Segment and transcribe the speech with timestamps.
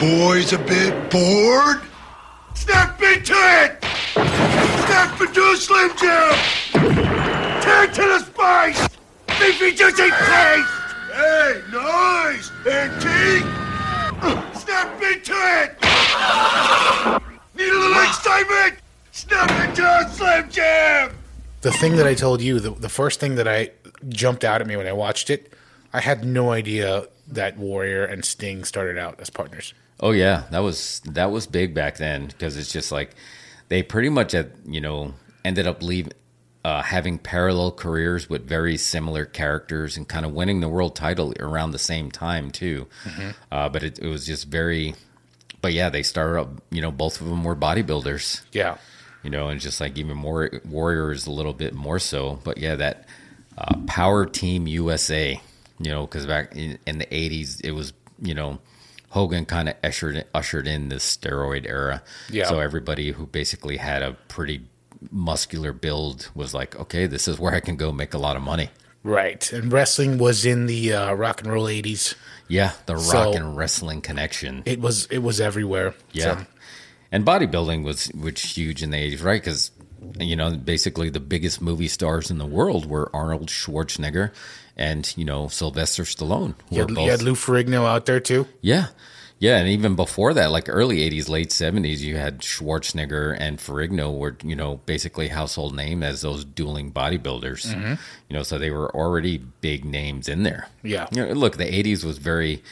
[0.00, 1.82] boys a bit bored?
[2.54, 3.84] Snap into it!
[4.14, 6.32] Snap into a Slim Jim!
[7.60, 8.88] Tear to the spice!
[9.38, 10.68] Beefy juicy taste!
[11.12, 12.50] Hey, nice!
[12.66, 13.44] Antique!
[14.56, 15.76] Snap into it!
[17.54, 18.78] Need a little excitement?
[19.12, 21.18] Snap into a Slim Jim!
[21.60, 23.72] The thing that I told you, the, the first thing that I
[24.08, 25.52] jumped out at me when I watched it,
[25.92, 29.74] I had no idea that Warrior and Sting started out as partners.
[30.00, 33.14] Oh yeah, that was that was big back then because it's just like
[33.68, 35.14] they pretty much had you know
[35.44, 36.12] ended up leaving
[36.64, 41.32] uh, having parallel careers with very similar characters and kind of winning the world title
[41.40, 42.86] around the same time too.
[43.50, 44.94] Uh, but it, it was just very,
[45.62, 46.62] but yeah, they started up.
[46.70, 48.42] You know, both of them were bodybuilders.
[48.52, 48.76] Yeah.
[49.22, 52.40] You know, and just like even more Warriors a little bit more so.
[52.44, 53.06] But yeah, that
[53.56, 55.40] uh, Power Team USA.
[55.78, 58.58] You know, because back in, in the '80s, it was you know.
[59.10, 62.02] Hogan kind of ushered ushered in this steroid era.
[62.30, 62.48] Yeah.
[62.48, 64.62] So everybody who basically had a pretty
[65.10, 68.42] muscular build was like, okay, this is where I can go make a lot of
[68.42, 68.70] money.
[69.02, 69.50] Right.
[69.52, 72.14] And wrestling was in the uh, rock and roll 80s.
[72.48, 74.62] Yeah, the rock So- and wrestling connection.
[74.66, 75.94] It was it was everywhere.
[76.12, 76.46] Yeah, So,
[77.12, 79.40] and bodybuilding was was huge in the eighties, right?
[79.40, 79.70] Because
[80.18, 84.32] you know, basically the biggest movie stars in the world were Arnold Schwarzenegger
[84.76, 86.54] and you know Sylvester Stallone.
[86.68, 88.46] who you had, both- you had Lou Ferrigno out there too.
[88.60, 88.86] yeah,
[89.38, 94.16] yeah, and even before that, like early '80s, late '70s, you had Schwarzenegger and Ferrigno
[94.16, 97.66] were, you know, basically household name as those dueling bodybuilders.
[97.74, 97.94] Mm-hmm.
[98.28, 100.68] You know, so they were already big names in there.
[100.82, 101.08] Yeah.
[101.10, 102.62] You know, look, the '80s was very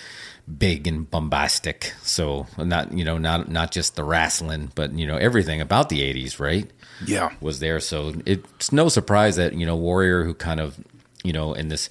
[0.58, 1.92] big and bombastic.
[2.02, 6.00] So not, you know, not not just the wrestling, but you know, everything about the
[6.00, 6.70] '80s, right?
[7.06, 7.30] Yeah.
[7.40, 7.78] was there.
[7.80, 10.78] So it's no surprise that you know Warrior, who kind of
[11.22, 11.90] you know in this.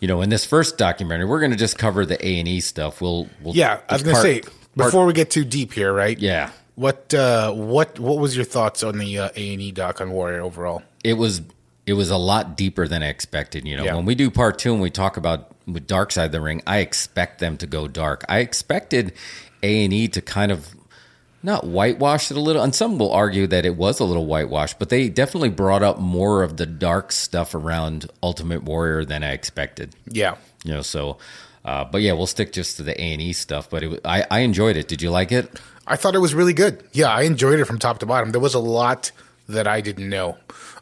[0.00, 2.60] You know, in this first documentary, we're going to just cover the A and E
[2.60, 3.02] stuff.
[3.02, 5.92] We'll, we'll Yeah, I was gonna part- say part- before we get too deep here,
[5.92, 6.18] right?
[6.18, 6.52] Yeah.
[6.74, 10.10] What uh, what what was your thoughts on the uh, A and E doc on
[10.12, 10.82] Warrior overall?
[11.04, 11.42] it was
[11.84, 13.66] it was a lot deeper than I expected.
[13.68, 13.94] You know, Yeah.
[13.96, 16.62] when we do part two and we talk about with Dark Side of the Ring,
[16.66, 18.24] I expect them to go dark.
[18.28, 19.12] I expected
[19.62, 20.74] A and E to kind of
[21.42, 24.78] not whitewash it a little, and some will argue that it was a little whitewashed,
[24.78, 29.32] but they definitely brought up more of the dark stuff around Ultimate Warrior than I
[29.32, 29.94] expected.
[30.06, 30.36] Yeah.
[30.64, 31.18] You know, so.
[31.62, 33.68] Uh, but yeah, we'll stick just to the A and E stuff.
[33.68, 34.88] But it, I, I enjoyed it.
[34.88, 35.60] Did you like it?
[35.86, 36.82] I thought it was really good.
[36.92, 38.32] Yeah, I enjoyed it from top to bottom.
[38.32, 39.12] There was a lot
[39.48, 40.38] that I didn't know.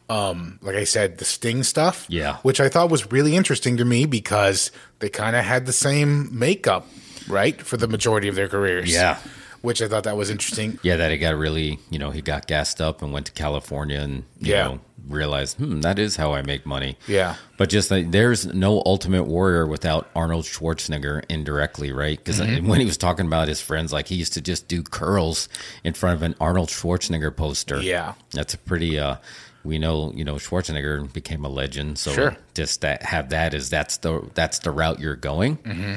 [0.09, 2.05] Um, like I said, the Sting stuff.
[2.09, 2.37] Yeah.
[2.37, 6.37] Which I thought was really interesting to me because they kind of had the same
[6.37, 6.87] makeup,
[7.27, 8.91] right, for the majority of their careers.
[8.91, 9.17] Yeah.
[9.61, 10.79] Which I thought that was interesting.
[10.83, 13.99] Yeah, that he got really, you know, he got gassed up and went to California
[13.99, 14.63] and, you Yeah.
[14.67, 16.97] know, realized, hmm, that is how I make money.
[17.07, 17.35] Yeah.
[17.57, 22.17] But just like, there's no Ultimate Warrior without Arnold Schwarzenegger indirectly, right?
[22.17, 25.49] Because when he was talking about his friends, like he used to just do curls
[25.83, 27.81] in front of an Arnold Schwarzenegger poster.
[27.81, 28.13] Yeah.
[28.31, 29.17] That's a pretty, uh,
[29.63, 31.97] we know, you know, Schwarzenegger became a legend.
[31.97, 32.37] So Sure.
[32.53, 35.57] just that, have that is that's the, that's the route you're going.
[35.57, 35.95] Mm-hmm.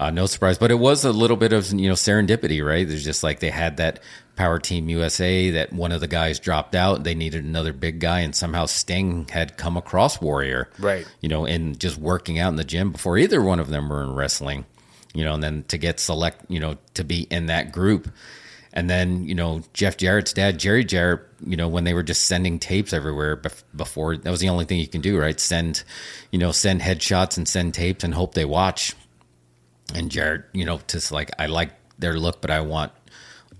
[0.00, 2.86] Uh, no surprise, but it was a little bit of you know serendipity, right?
[2.86, 3.98] There's just like they had that
[4.36, 7.02] Power Team USA that one of the guys dropped out.
[7.02, 11.04] They needed another big guy, and somehow Sting had come across Warrior, Right.
[11.20, 14.00] You know, and just working out in the gym before either one of them were
[14.04, 14.66] in wrestling,
[15.14, 18.08] you know, and then to get select, you know, to be in that group.
[18.78, 22.26] And then, you know, Jeff Jarrett's dad, Jerry Jarrett, you know, when they were just
[22.26, 25.38] sending tapes everywhere bef- before, that was the only thing you can do, right?
[25.40, 25.82] Send,
[26.30, 28.94] you know, send headshots and send tapes and hope they watch
[29.94, 32.92] and Jarrett, you know, just like I like their look, but I want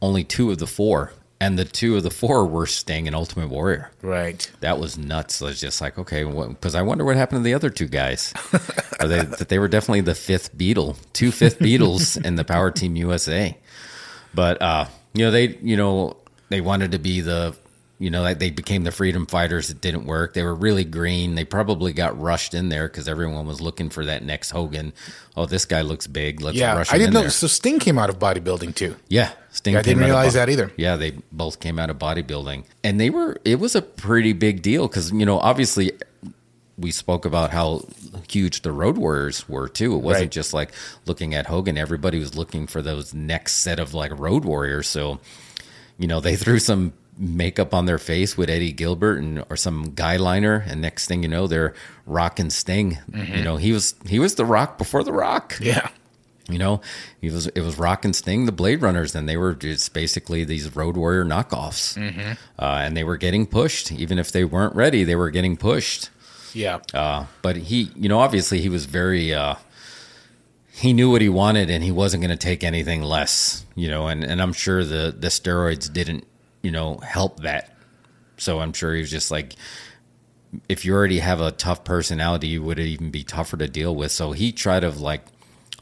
[0.00, 3.48] only two of the four, and the two of the four were Sting and Ultimate
[3.48, 3.90] Warrior.
[4.02, 4.50] Right.
[4.60, 5.36] That was nuts.
[5.36, 8.32] So was just like okay, because I wonder what happened to the other two guys.
[9.00, 12.70] Are they that they were definitely the fifth Beatle, two fifth Beatles in the Power
[12.70, 13.56] Team USA.
[14.34, 16.16] But uh, you know they, you know,
[16.48, 17.56] they wanted to be the.
[18.00, 19.70] You know, they became the freedom fighters.
[19.70, 20.32] It didn't work.
[20.32, 21.34] They were really green.
[21.34, 24.92] They probably got rushed in there because everyone was looking for that next Hogan.
[25.36, 26.40] Oh, this guy looks big.
[26.40, 26.76] Let's Yeah.
[26.76, 27.22] rush I didn't know.
[27.22, 27.30] there.
[27.30, 28.94] So Sting came out of bodybuilding too.
[29.08, 29.74] Yeah, Sting.
[29.74, 30.70] I didn't came out of realize bo- that either.
[30.76, 33.36] Yeah, they both came out of bodybuilding, and they were.
[33.44, 35.90] It was a pretty big deal because you know, obviously,
[36.78, 37.82] we spoke about how
[38.30, 39.94] huge the Road Warriors were too.
[39.96, 40.30] It wasn't Right.
[40.30, 40.72] just like
[41.06, 41.76] looking at Hogan.
[41.76, 44.86] Everybody was looking for those next set of like Road Warriors.
[44.86, 45.18] So,
[45.98, 49.92] you know, they threw some makeup on their face with Eddie Gilbert and or some
[49.96, 51.74] guy liner, and next thing you know, they're
[52.06, 52.98] Rock and Sting.
[53.12, 55.56] You know, he was he was the Rock before the Rock.
[55.60, 55.88] Yeah.
[56.50, 56.80] You know,
[57.20, 60.44] it was it was Rock and Sting, the Blade Runners, and they were just basically
[60.44, 62.32] these Road Warrior knockoffs, Mm-hmm.
[62.58, 63.90] uh, and they were getting pushed.
[63.92, 66.08] Even if they weren't ready, they were getting pushed.
[66.54, 66.80] Yeah.
[66.94, 69.34] Uh, but he, you know, obviously he was very.
[69.34, 69.56] Uh,
[70.78, 74.06] he knew what he wanted and he wasn't going to take anything less, you know,
[74.06, 76.24] and, and I'm sure the, the steroids didn't,
[76.62, 77.76] you know, help that.
[78.36, 79.54] So I'm sure he was just like,
[80.68, 84.12] if you already have a tough personality, you would even be tougher to deal with.
[84.12, 85.24] So he tried to like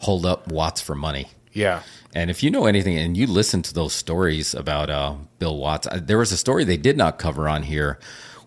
[0.00, 1.28] hold up Watts for money.
[1.52, 1.82] Yeah.
[2.14, 5.86] And if you know anything, and you listen to those stories about uh, Bill Watts,
[5.92, 7.98] there was a story they did not cover on here,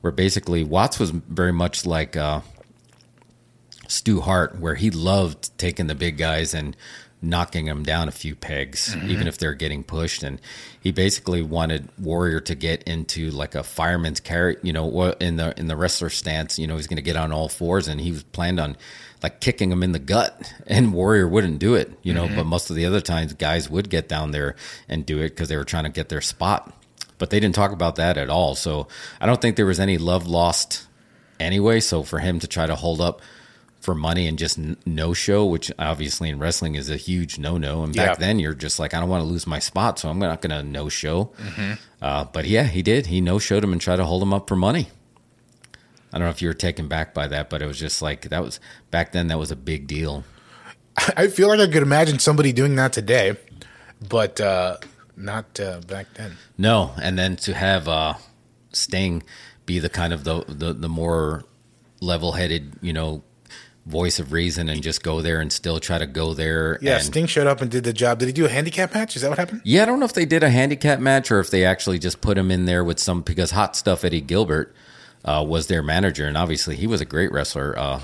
[0.01, 2.41] where basically Watts was very much like uh,
[3.87, 6.75] Stu Hart, where he loved taking the big guys and
[7.21, 10.23] knocking them down a few pegs, even if they're getting pushed.
[10.23, 10.39] And
[10.79, 15.57] he basically wanted Warrior to get into like a fireman's carry, you know, in the
[15.59, 16.57] in the wrestler stance.
[16.57, 18.77] You know, he's going to get on all fours, and he was planned on
[19.21, 21.91] like kicking him in the gut, and Warrior wouldn't do it.
[22.03, 24.55] You know, but most of the other times, guys would get down there
[24.87, 26.73] and do it because they were trying to get their spot.
[27.19, 28.55] But they didn't talk about that at all.
[28.55, 28.87] So
[29.21, 30.87] I don't think there was any love lost
[31.39, 31.79] anyway.
[31.81, 33.21] So for him to try to hold up
[33.81, 37.83] for money and just no show, which obviously in wrestling is a huge no no.
[37.83, 38.15] And back Yeah.
[38.15, 40.51] then you're just like, I don't want to lose my spot, so I'm not going
[40.51, 41.31] to no show.
[42.01, 43.05] Uh, but yeah, he did.
[43.07, 44.87] He no showed him and tried to hold him up for money.
[46.11, 48.29] I don't know if you were taken back by that, but it was just like
[48.29, 48.59] that was
[48.91, 49.27] back then.
[49.27, 50.23] That was a big deal.
[51.15, 53.37] I feel like I could imagine somebody doing that today,
[54.07, 54.77] but uh,
[55.19, 56.37] not uh, back then.
[56.57, 58.15] No, and then to have uh,
[58.71, 59.23] Sting
[59.65, 61.43] be the kind of the the, the more
[62.01, 63.23] level headed, you know,
[63.85, 66.79] voice of reason, and just go there and still try to go there.
[66.81, 68.19] Yeah, and, Sting showed up and did the job.
[68.19, 69.15] Did he do a handicap match?
[69.15, 69.61] Is that what happened?
[69.63, 72.21] Yeah, I don't know if they did a handicap match or if they actually just
[72.21, 74.73] put him in there with some because Hot Stuff Eddie Gilbert
[75.25, 77.77] uh, was their manager, and obviously he was a great wrestler.
[77.77, 78.01] Uh,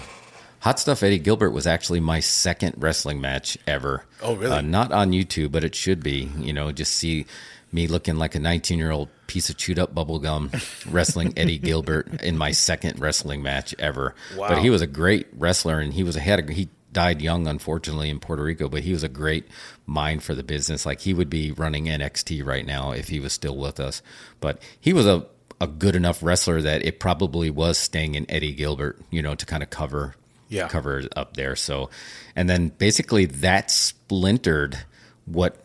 [0.65, 4.03] Hot Stuff Eddie Gilbert was actually my second wrestling match ever.
[4.19, 4.51] Oh, really?
[4.51, 6.31] Uh, not on YouTube, but it should be.
[6.39, 7.27] You know, just see
[7.71, 10.49] me looking like a 19 year old piece of chewed up bubble gum
[10.89, 14.15] wrestling Eddie Gilbert in my second wrestling match ever.
[14.35, 14.47] Wow.
[14.47, 17.45] But he was a great wrestler, and he was a had a, he died young,
[17.45, 18.67] unfortunately, in Puerto Rico.
[18.67, 19.47] But he was a great
[19.85, 20.83] mind for the business.
[20.83, 24.01] Like he would be running NXT right now if he was still with us.
[24.39, 25.27] But he was a
[25.61, 29.45] a good enough wrestler that it probably was Sting and Eddie Gilbert, you know, to
[29.45, 30.15] kind of cover
[30.55, 30.67] Yeah.
[30.67, 31.55] cover up there.
[31.55, 31.89] So,
[32.35, 34.79] and then basically that splintered
[35.25, 35.57] what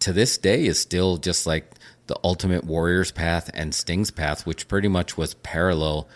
[0.00, 1.72] to this day is still just like
[2.06, 6.08] the Ultimate Warrior's path and Sting's path, which pretty much was parallel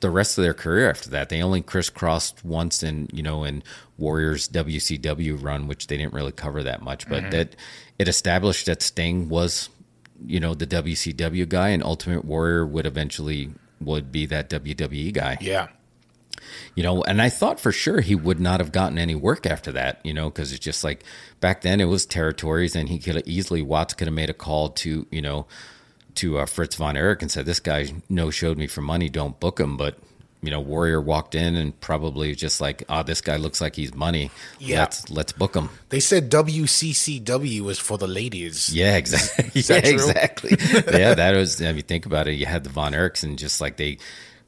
[0.00, 1.30] the rest of their career after that.
[1.30, 3.62] They only crisscrossed once in, you know, in
[3.96, 7.30] Warriors WCW run, which they didn't really cover that much, but mm-hmm.
[7.30, 7.56] that
[7.98, 9.70] it established that Sting was,
[10.26, 13.50] you know, the WCW guy and Ultimate Warrior would eventually
[13.80, 15.68] would be that WWE guy Yeah.
[16.74, 19.72] You know and i thought for sure he would not have gotten any work after
[19.72, 21.02] that you know because it's just like
[21.40, 24.34] back then it was territories and he could have easily watts could have made a
[24.34, 25.46] call to you know
[26.14, 29.38] to uh, fritz von erich and said this guy no showed me for money don't
[29.40, 29.98] book him but
[30.42, 33.94] you know warrior walked in and probably just like oh this guy looks like he's
[33.94, 34.80] money Yeah.
[34.80, 38.68] let's let's book him They said WCCW was for the ladies.
[38.74, 39.50] yeah, exactly.
[39.62, 40.56] yeah, exactly.
[41.00, 41.62] yeah, that was.
[41.62, 43.98] I mean, think about it, you had the Von Erichs, and just like they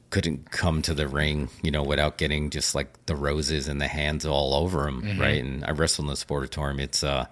[0.09, 3.87] couldn't come to the ring, you know, without getting just like the roses and the
[3.87, 5.19] hands all over him, Mm-hmm.
[5.21, 5.43] right?
[5.43, 6.79] And I wrestle in the sportatorium.
[6.79, 7.25] It's uh,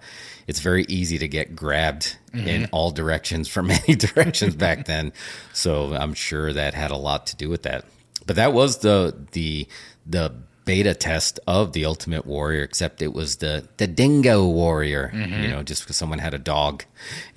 [0.46, 2.48] it's very easy to get grabbed Mm-hmm.
[2.48, 5.12] in all directions from many directions back then.
[5.54, 7.84] So I'm sure that had a lot to do with that.
[8.26, 9.66] But that was the the
[10.04, 10.34] the
[10.66, 15.12] beta test of the Ultimate Warrior, except it was the the Dingo Warrior.
[15.14, 15.42] Mm-hmm.
[15.44, 16.84] You know, just because someone had a dog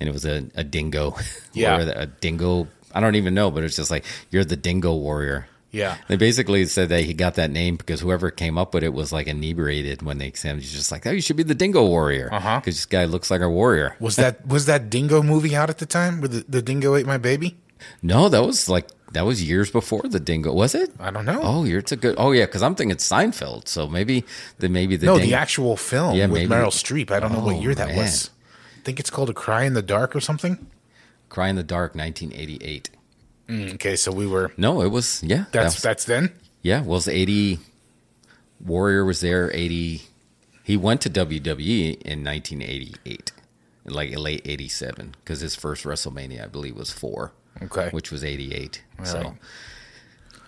[0.00, 1.16] and it was a, a dingo.
[1.54, 1.78] Yeah.
[1.80, 2.68] A dingo.
[2.94, 5.46] I don't even know, but it's just like you're the Dingo Warrior.
[5.72, 5.98] Yeah.
[6.08, 9.12] They basically said that he got that name because whoever came up with it was
[9.12, 10.62] like inebriated when they examined.
[10.62, 12.60] He's just like, oh, you should be the Dingo Warrior because Uh-huh.
[12.64, 13.94] this guy looks like a warrior.
[14.00, 17.06] Was that was that Dingo movie out at the time where the, the dingo ate
[17.06, 17.56] my baby?
[18.02, 20.52] No, that was like that was years before the Dingo.
[20.52, 20.90] Was it?
[20.98, 21.40] I don't know.
[21.42, 22.16] Oh, you're it's a good.
[22.18, 23.68] Oh yeah, because I'm thinking it's Seinfeld.
[23.68, 24.24] So maybe
[24.58, 26.52] the maybe the no, the actual film Yeah, with maybe.
[26.52, 27.12] Meryl Streep.
[27.12, 27.96] I don't know what Oh, year that man.
[27.96, 28.30] was.
[28.78, 30.66] I think it's called A Cry in the Dark or something.
[31.30, 32.90] Cry in the Dark, 1988.
[33.48, 34.52] Mm, Okay, so we were.
[34.58, 35.38] No, it was yeah.
[35.44, 36.32] that That's was- that's then.
[36.62, 37.58] Yeah, well, it was 80.
[38.64, 40.02] Warrior was there, 80.
[40.62, 43.32] He went to WWE in 1988,
[43.86, 47.32] like late 87, because his first WrestleMania, I believe, was four,
[47.62, 47.88] Okay.
[47.90, 48.82] which was 88.
[49.04, 49.36] so.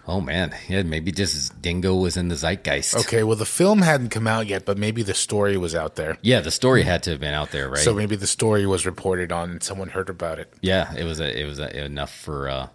[0.09, 2.97] Oh man, yeah, maybe just Dingo was in the zeitgeist.
[2.97, 6.19] Okay, well the film hadn't come out yet, but maybe the story was out there.
[6.23, 7.79] Yeah, the story had to have been out there, right?
[7.79, 10.53] So maybe the story was reported on and someone heard about it.
[10.61, 12.49] yeah, it was a, it was a, enough for.
[12.49, 12.69] uh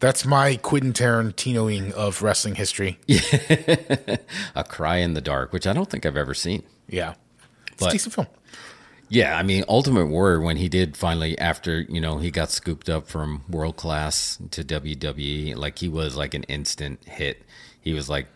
[0.00, 2.98] That's my Quentin Tarantinoing of wrestling history.
[4.54, 6.62] a cry in the dark, which I don't think I've ever seen.
[6.88, 7.14] Yeah.
[7.72, 8.26] It's But- a decent film.
[9.14, 12.88] Yeah, I mean, Ultimate Warrior when he did finally after you know he got scooped
[12.88, 17.42] up from World Class to WWE, like he was like an instant hit.
[17.80, 18.26] He was like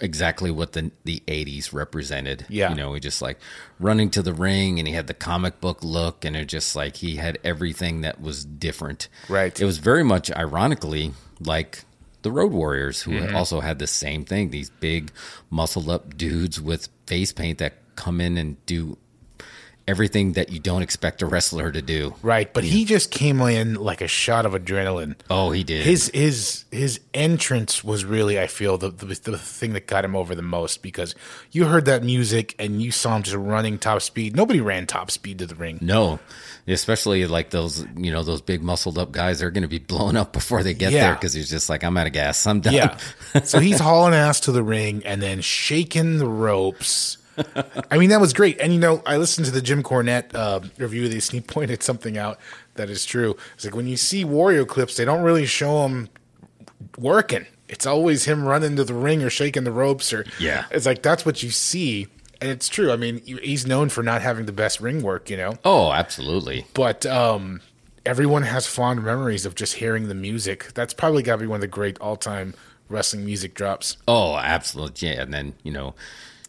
[0.00, 2.46] exactly what the the 80s represented.
[2.48, 2.70] Yeah.
[2.70, 3.38] You know, he just like
[3.80, 6.96] running to the ring and he had the comic book look and it just like
[6.96, 9.08] he had everything that was different.
[9.28, 9.58] Right.
[9.60, 11.84] It was very much ironically like
[12.22, 13.34] the Road Warriors who Mm-hmm.
[13.36, 14.50] also had the same thing.
[14.50, 15.10] These big
[15.50, 18.98] muscled up dudes with face paint that come in and do
[19.88, 22.14] everything that you don't expect a wrestler to do.
[22.22, 25.16] Right, but he just came in like a shot of adrenaline.
[25.30, 25.84] Oh, he did.
[25.84, 30.14] His his his entrance was really, I feel, the, the the thing that got him
[30.14, 31.14] over the most because
[31.50, 34.36] you heard that music and you saw him just running top speed.
[34.36, 35.78] Nobody ran top speed to the ring.
[35.80, 36.20] No,
[36.66, 39.38] especially like those, you know, those big muscled up guys.
[39.38, 41.06] They're going to be blown up before they get Yeah.
[41.06, 42.46] there because he's just like, I'm out of gas.
[42.46, 42.74] I'm done.
[42.74, 42.96] Yeah.
[43.44, 47.16] so he's hauling ass to the ring and then shaking the ropes.
[47.90, 48.58] I mean, that was great.
[48.60, 51.40] And, you know, I listened to the Jim Cornette uh, review of this and he
[51.40, 52.38] pointed something out
[52.74, 53.36] that is true.
[53.54, 56.08] It's like when you see Warrior clips, they don't really show him
[56.96, 57.46] working.
[57.68, 60.64] It's always him running to the ring or shaking the ropes or Yeah.
[60.70, 62.06] It's like that's what you see.
[62.40, 62.92] And it's true.
[62.92, 66.66] I mean, he's known for not having the best ring work, you know Oh, absolutely.
[66.72, 67.60] but um,
[68.06, 70.72] everyone has fond memories of just hearing the music.
[70.74, 72.54] That's probably got to be one of the great all-time
[72.88, 73.96] wrestling music drops.
[74.06, 75.08] Oh, absolutely.
[75.08, 75.20] Yeah.
[75.22, 75.94] And then, you know,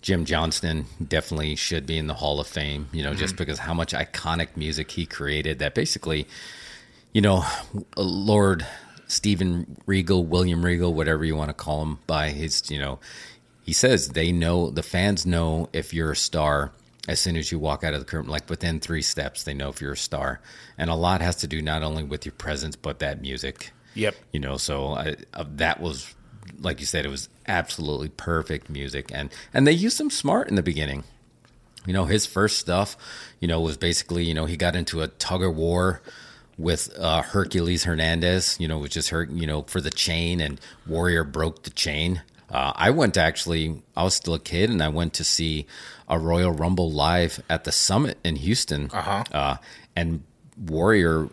[0.02, 3.74] Jim Johnston definitely should be in the Hall of Fame, you know, just because how
[3.74, 6.26] much iconic music he created that basically,
[7.14, 7.44] you know,
[7.98, 8.66] Lord
[9.08, 13.00] Stephen Regal, William Regal, whatever you want to call him by his, you know,
[13.64, 16.72] he says they know, the fans know if you're a star
[17.08, 19.70] as soon as you walk out of the curtain, like within three steps, they know
[19.70, 20.40] if you're a star.
[20.78, 24.16] And a lot has to do not only with your presence, but that music Yep.
[24.32, 26.14] you know so I, uh, that was
[26.60, 29.12] like you said it was absolutely perfect music.
[29.14, 31.04] And and they used him smart in the beginning.
[31.86, 32.98] You know his first stuff
[33.40, 36.02] you know was basically you know he got into a tug of war
[36.58, 40.60] with uh, Hercules Hernandez you know which is her you know for the chain and
[40.88, 42.22] Warrior broke the chain.
[42.52, 45.68] Uh, I went to actually I was still a kid and I went to see
[46.08, 48.90] a Royal Rumble live at the Summit in Houston.
[48.92, 49.24] Uh-huh.
[49.32, 49.58] uh,
[49.96, 50.24] and
[50.58, 51.30] Warrior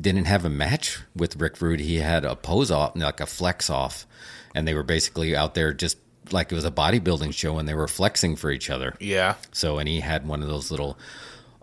[0.00, 1.80] didn't have a match with Rick Rude.
[1.80, 4.06] He had a pose off, like a flex off,
[4.54, 5.98] and they were basically out there just
[6.30, 8.94] like it was a bodybuilding show, and they were flexing for each other.
[9.00, 9.34] Yeah.
[9.52, 10.98] So, and he had one of those little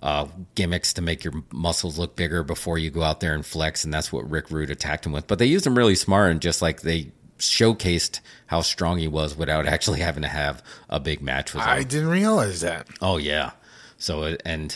[0.02, 3.84] uh, gimmicks to make your muscles look bigger before you go out there and flex,
[3.84, 5.28] and that's what Rick Rude attacked him with.
[5.28, 9.36] But they used him really smart, and just like they showcased how strong he was
[9.36, 11.70] without actually having to have a big match with him.
[11.70, 12.88] I didn't realize that.
[13.02, 13.52] Oh yeah.
[13.98, 14.76] So it, and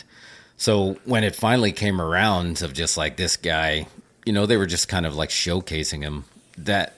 [0.56, 3.86] so when it finally came around of just like this guy,
[4.24, 6.24] you know, they were just kind of like showcasing him.
[6.58, 6.95] That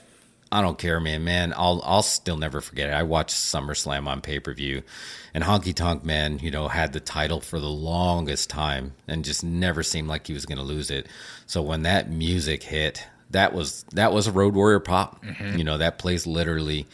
[0.51, 1.23] I don't care, man.
[1.23, 2.93] Man, I'll I'll still never forget it.
[2.93, 4.81] I watched SummerSlam on pay per view,
[5.33, 9.43] and Honky Tonk Man, you know, had the title for the longest time and just
[9.43, 11.07] never seemed like he was going to lose it.
[11.45, 15.23] So when that music hit, that was that was a Road Warrior pop.
[15.57, 16.87] You know, that place literally,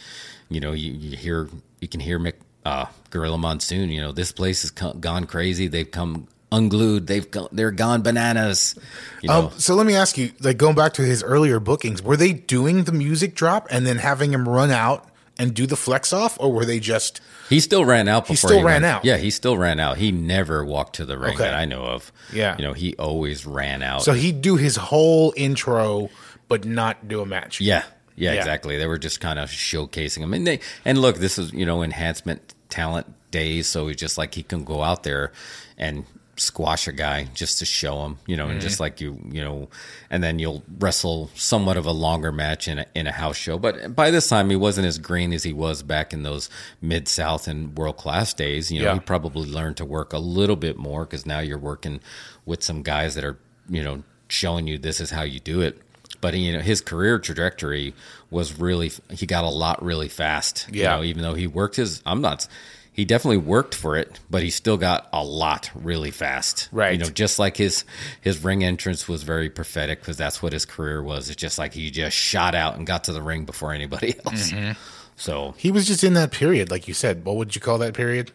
[0.49, 1.47] you know, you, you hear
[1.79, 2.33] you can hear Mick
[2.65, 3.89] uh, Gorilla Monsoon.
[3.89, 5.67] You know, this place has co- gone crazy.
[5.67, 7.07] They've come unglued.
[7.07, 8.75] They've go- they're gone bananas.
[9.21, 12.01] You know, Um, so let me ask you, like going back to his earlier bookings,
[12.01, 15.07] were they doing the music drop and then having him run out
[15.37, 17.19] and do the flex off, or were they just?
[17.49, 18.25] he still ran out.
[18.27, 19.05] Before still ran went- out?
[19.05, 19.97] Yeah, he still ran out.
[19.97, 21.43] He never walked to the ring Okay.
[21.43, 22.11] that I know of.
[22.33, 22.55] Yeah.
[22.57, 24.03] you know, he always ran out.
[24.03, 26.09] So he'd do his whole intro,
[26.47, 27.59] but not do a match.
[27.61, 27.83] Yeah,
[28.15, 28.39] yeah, Yeah.
[28.39, 28.77] exactly.
[28.77, 31.83] They were just kind of showcasing him, and they and look, this is you know
[31.83, 35.33] enhancement talent days, so it's just like he can go out there
[35.77, 36.05] and
[36.37, 38.83] squash a guy just to show him, you know, and just mm-hmm.
[38.83, 39.69] like you, you know,
[40.09, 43.57] and then you'll wrestle somewhat of a longer match in a, in a house show.
[43.57, 46.49] But by this time, he wasn't as green as he was back in those
[46.81, 48.71] mid South and world class days.
[48.71, 48.93] You know, Yeah.
[48.95, 52.01] he probably learned to work a little bit more because now you're working
[52.45, 53.37] with some guys that are,
[53.69, 55.81] you know, showing you this is how you do it.
[56.21, 57.93] But you know, his career trajectory
[58.29, 60.67] was really he got a lot really fast.
[60.71, 60.95] You Yeah.
[60.97, 62.47] know, even though he worked his I'm not
[62.95, 66.69] he definitely worked for it, but he still got a lot really fast.
[66.71, 66.93] Right.
[66.93, 67.83] You know, just like his
[68.21, 71.29] his ring entrance was very prophetic because that's what his career was.
[71.29, 74.51] It's just like he just shot out and got to the ring before anybody else.
[74.51, 74.71] Mm-hmm.
[75.17, 77.23] So, He was just in that period, like you said.
[77.25, 78.31] What would you call that period?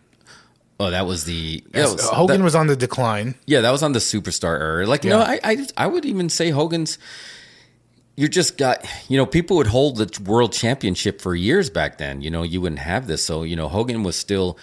[0.78, 3.34] oh, that was the yeah, was- Hogan that- was on the decline.
[3.46, 4.86] Yeah, that was on the superstar era.
[4.86, 5.16] Like, you Yeah.
[5.18, 6.98] know, I, I I would even say Hogan's.
[8.20, 12.20] You just got, you know, people would hold the world championship for years back then.
[12.20, 13.24] You know, you wouldn't have this.
[13.24, 14.58] So, you know, Hogan was still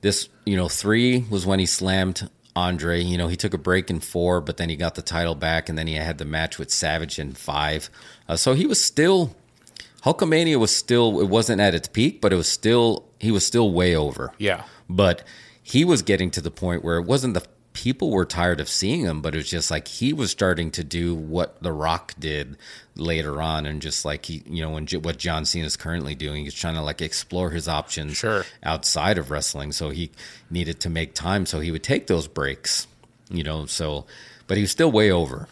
[0.00, 0.28] this.
[0.44, 3.02] You know, three was when he slammed Andre.
[3.02, 5.68] You know, he took a break in four, but then he got the title back,
[5.68, 7.90] and then he had the match with Savage in five.
[8.28, 9.34] Uh, so he was still
[10.04, 11.20] Hulkamania was still.
[11.20, 13.08] It wasn't at its peak, but it was still.
[13.18, 14.32] He was still way over.
[14.38, 14.64] Yeah.
[14.88, 15.24] But
[15.62, 17.44] he was getting to the point where it wasn't the
[17.80, 20.84] people were tired of seeing him, but it was just like he was starting to
[20.84, 22.58] do what The Rock did
[22.94, 26.14] later on, and just like he, you know, when J- what John Cena is currently
[26.14, 28.44] doing, he's trying to like explore his options Sure.
[28.62, 29.72] outside of wrestling.
[29.72, 30.10] So he
[30.50, 32.86] needed to make time, so he would take those breaks,
[33.30, 33.64] you know.
[33.64, 34.04] So,
[34.46, 35.48] but he was still way over.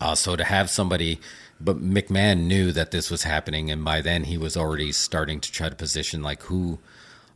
[0.00, 1.20] Uh, so to have somebody,
[1.60, 5.52] but McMahon knew that this was happening, and by then he was already starting to
[5.52, 6.78] try to position like who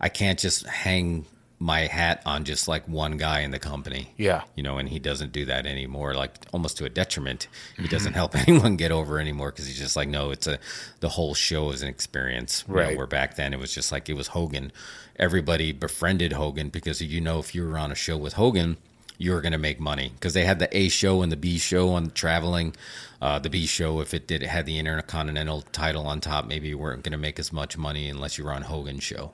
[0.00, 1.26] I can't just hang
[1.62, 4.10] my hat on just like one guy in the company.
[4.16, 4.42] Yeah.
[4.56, 7.46] You know, and he doesn't do that anymore, like almost to a detriment.
[7.76, 7.90] He Mm-hmm.
[7.90, 10.58] doesn't help anyone get over anymore because he's just like, no, it's a,
[10.98, 12.64] the whole show is an experience.
[12.66, 12.96] You know, Right.
[12.96, 14.72] where back then it was just like, it was Hogan.
[15.16, 18.76] Everybody befriended Hogan because you know, if you were on a show with Hogan,
[19.22, 21.56] you were going to make money because they had the A show and the B
[21.58, 22.74] show on traveling.
[23.20, 26.66] Uh, the B show, if it did, it had the Intercontinental title on top, maybe
[26.66, 29.30] you weren't going to make as much money unless you were on Hogan's show,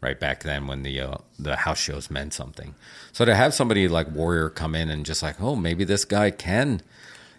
[0.00, 2.74] right back then when the uh, the house shows meant something.
[3.12, 6.32] So to have somebody like Warrior come in and just like, oh, maybe this guy
[6.32, 6.82] can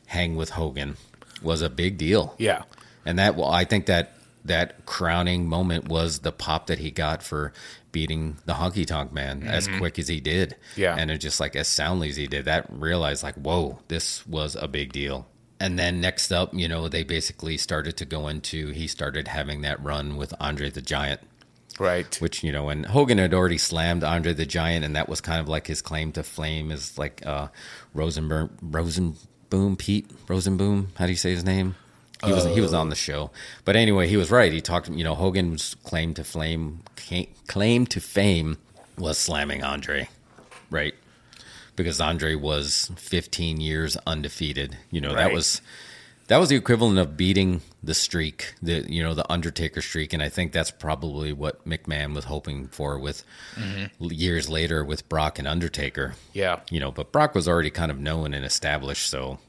[0.07, 0.95] hang with Hogan
[1.41, 2.33] was a big deal.
[2.37, 2.63] Yeah.
[3.05, 4.13] And that, well, I think that
[4.45, 7.53] that crowning moment was the pop that he got for
[7.91, 10.55] beating the honky tonk man as quick as he did.
[10.75, 10.95] Yeah.
[10.97, 14.55] And it just like as soundly as he did, that realized like, whoa, this was
[14.55, 15.27] a big deal.
[15.59, 19.61] And then next up, you know, they basically started to go into, he started having
[19.61, 21.21] that run with Andre the Giant
[21.77, 22.13] Right.
[22.19, 25.39] which you know when Hogan had already slammed Andre the Giant, and that was kind
[25.39, 27.47] of like his claim to fame is like uh,
[27.93, 30.87] Rosenberg, Rosenboom, Pete Rosenboom.
[30.97, 31.75] How do you say his name?
[32.25, 32.79] He was he was oh.
[32.79, 33.31] on the show,
[33.63, 34.51] but anyway, he was right.
[34.51, 34.89] He talked.
[34.89, 36.83] You know, Hogan's claim to flame
[37.47, 38.57] claim to fame
[38.97, 40.09] was slamming Andre,
[40.69, 40.93] right?
[41.77, 44.77] Because Andre was 15 years undefeated.
[44.91, 45.61] You know that was
[46.29, 50.21] that was the equivalent of beating the streak, the you know the Undertaker streak, and
[50.21, 53.23] I think that's probably what McMahon was hoping for with
[53.55, 54.05] mm-hmm.
[54.11, 56.13] years later with Brock and Undertaker.
[56.33, 56.59] Yeah.
[56.69, 59.39] You know, but Brock was already kind of known and established, so.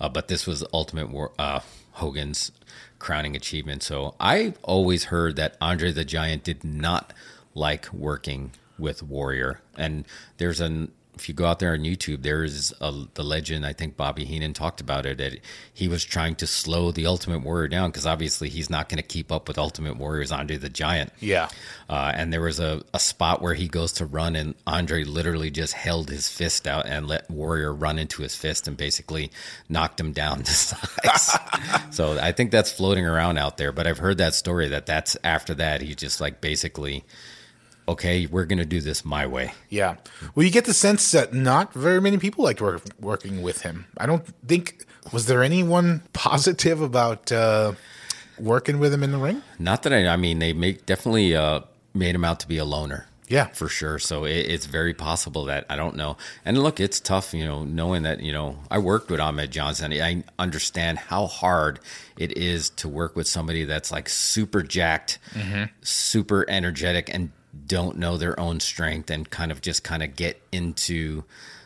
[0.00, 1.60] Uh, but this was the Ultimate War, uh,
[1.92, 2.52] Hogan's
[2.98, 3.82] crowning achievement.
[3.82, 7.12] So I always heard that Andre the Giant did not
[7.54, 10.04] like working with Warrior, and
[10.36, 13.64] there's an if you go out there on YouTube, there is a, the legend.
[13.64, 15.38] I think Bobby Heenan talked about it that
[15.72, 19.02] he was trying to slow the Ultimate Warrior down because obviously he's not going to
[19.02, 21.12] keep up with Ultimate Warrior's Andre the Giant.
[21.20, 21.48] Yeah.
[21.88, 25.50] Uh, and there was a, a spot where he goes to run, and Andre literally
[25.50, 29.30] just held his fist out and let Warrior run into his fist and basically
[29.68, 31.38] knocked him down to size.
[31.90, 33.72] so I think that's floating around out there.
[33.72, 37.04] But I've heard that story that that's after that he just like basically,
[37.88, 39.52] okay, we're gonna do this my way.
[39.68, 39.96] Yeah.
[40.34, 43.86] Well, you get the sense that not very many people liked work, working with him.
[43.98, 47.72] I don't think was there anyone positive about uh,
[48.38, 49.42] working with him in the ring.
[49.58, 51.60] Not that I, I mean, they make definitely uh,
[51.94, 53.06] made him out to be a loner.
[53.28, 53.46] Yeah.
[53.46, 53.98] for sure.
[53.98, 56.16] So it, it's very possible that I don't know.
[56.44, 59.92] And look, it's tough, you know, knowing that you know I worked with Ahmed Johnson.
[59.92, 61.80] I understand how hard
[62.16, 65.18] it is to work with somebody that's like super jacked,
[65.82, 67.32] super energetic, and
[67.66, 71.24] don't know their own strength, and kind of just kind of get into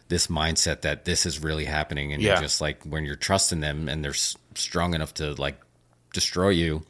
[0.08, 2.32] this mindset that this is really happening, and Yeah.
[2.34, 5.60] you're just like when you're trusting them and they're s- strong enough to like
[6.12, 6.84] destroy you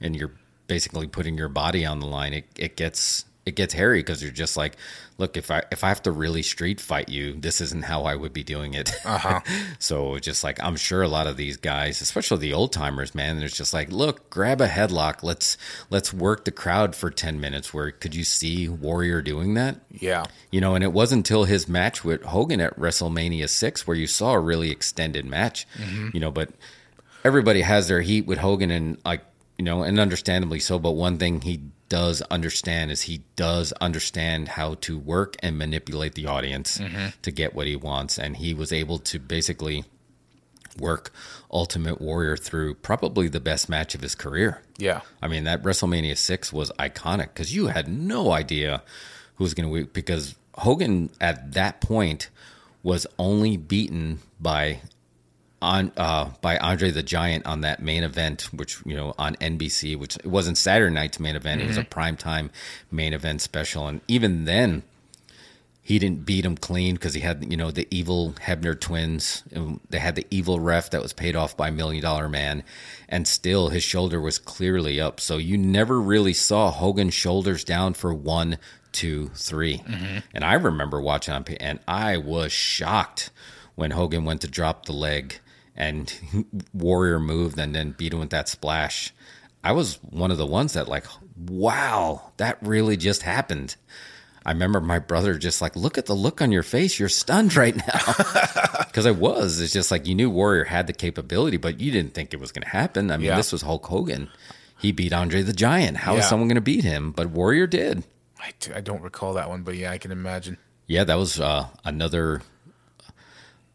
[0.00, 0.32] and you're
[0.66, 4.30] basically putting your body on the line it, it gets it gets hairy because you're
[4.30, 4.76] just like
[5.18, 8.14] look if i if i have to really street fight you this isn't how i
[8.14, 9.40] would be doing it uh-huh.
[9.80, 13.38] so just like i'm sure a lot of these guys especially the old timers man
[13.40, 15.56] there's just like look grab a headlock let's
[15.90, 20.24] let's work the crowd for 10 minutes where could you see warrior doing that Yeah.
[20.50, 24.06] you know, and it wasn't until his match with Hogan at WrestleMania 6 where you
[24.06, 25.66] saw a really extended match,
[26.12, 26.50] you know, but
[27.24, 29.22] everybody has their heat with Hogan and like,
[29.58, 31.60] you know, and understandably so, but one thing he
[31.92, 37.08] does understand is he does understand how to work and manipulate the audience mm-hmm.
[37.20, 39.84] to get what he wants and he was able to basically
[40.78, 41.12] work
[41.50, 44.62] Ultimate Warrior through probably the best match of his career.
[44.78, 45.02] Yeah.
[45.20, 48.82] I mean, that WrestleMania 6 was iconic because you had no idea
[49.34, 52.30] who was going to win because Hogan at that point
[52.82, 54.80] was only beaten by
[55.62, 59.96] on uh, by Andre the Giant on that main event, which you know on NBC,
[59.98, 62.50] which it wasn't Saturday night's main event; it was a primetime
[62.90, 64.82] main event special, and even then,
[65.80, 69.44] he didn't beat him clean because he had you know the evil Hebner twins.
[69.52, 72.64] and They had the evil ref that was paid off by Million Dollar Man,
[73.08, 75.20] and still his shoulder was clearly up.
[75.20, 78.58] So you never really saw Hogan's shoulders down for one,
[78.90, 79.78] two, three.
[79.78, 83.30] 3 And I remember watching on, and I was shocked
[83.74, 85.40] when Hogan went to drop the leg
[85.76, 86.12] and
[86.74, 89.12] Warrior moved and then beat him with that splash.
[89.64, 91.06] I was one of the ones that like,
[91.48, 93.76] wow, that really just happened.
[94.44, 96.98] I remember my brother just like, look at the look on your face.
[96.98, 98.14] You're stunned right now.
[98.92, 99.58] Because I was.
[99.58, 102.52] It's just like you knew Warrior had the capability, but you didn't think it was
[102.52, 103.10] going to happen.
[103.10, 103.36] I mean, Yeah.
[103.36, 104.28] this was Hulk Hogan.
[104.78, 105.96] He beat Andre the Giant.
[105.96, 106.28] How is Yeah.
[106.28, 107.10] someone going to beat him?
[107.10, 108.04] But Warrior did.
[108.38, 110.58] I, I don't recall that one, but yeah, I can imagine.
[110.86, 112.42] Yeah, that was uh, another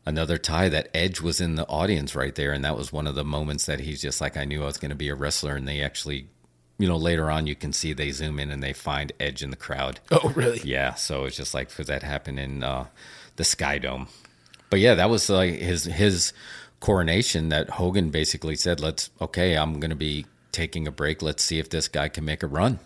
[0.08, 3.16] another tie that Edge was in the audience right there, and that was one of
[3.16, 5.58] the moments that he's just like, I knew I was going to be a wrestler,
[5.58, 6.28] and they actually,
[6.80, 9.50] you know, later on you can see they zoom in and they find Edge in
[9.50, 10.00] the crowd.
[10.12, 10.62] Oh, really?
[10.64, 12.86] Yeah, so it's just like because that happened in uh,
[13.36, 14.08] the Sky Dome,
[14.70, 16.32] but yeah, that was like his his
[16.80, 21.22] coronation that Hogan basically said, "Let's okay, I'm going to be taking a break.
[21.22, 22.80] Let's see if this guy can make a run."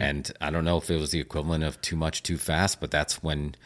[0.00, 2.92] And I don't know if it was the equivalent of too much, too fast, but
[2.92, 3.56] that's when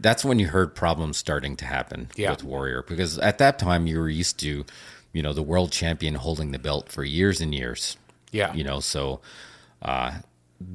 [0.00, 2.30] that's when you heard problems starting to happen Yeah.
[2.30, 4.64] with Warrior because at that time you were used to,
[5.12, 7.96] you know, the world champion holding the belt for years and years
[8.32, 8.52] Yeah.
[8.54, 9.20] you know so
[9.82, 10.12] uh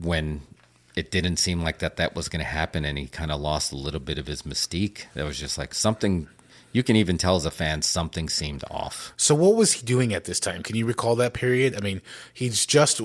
[0.01, 0.41] when
[0.95, 3.71] it didn't seem like that that was going to happen and he kind of lost
[3.73, 6.27] a little bit of his mystique that was just like something
[6.71, 10.13] you can even tell as a fan something seemed off So what was he doing
[10.13, 10.63] at this time?
[10.63, 11.75] Can you recall that period?
[11.75, 12.01] I mean,
[12.33, 12.99] he's just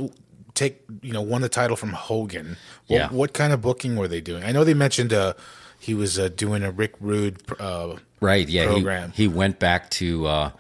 [0.55, 2.57] take you know won the title from Hogan.
[2.89, 3.09] What, Yeah.
[3.11, 4.43] what kind of booking were they doing?
[4.43, 5.35] I know they mentioned uh,
[5.81, 7.43] he was uh, doing a Rick Rude.
[7.59, 9.11] Uh, right yeah Program.
[9.13, 10.51] he, he went back to uh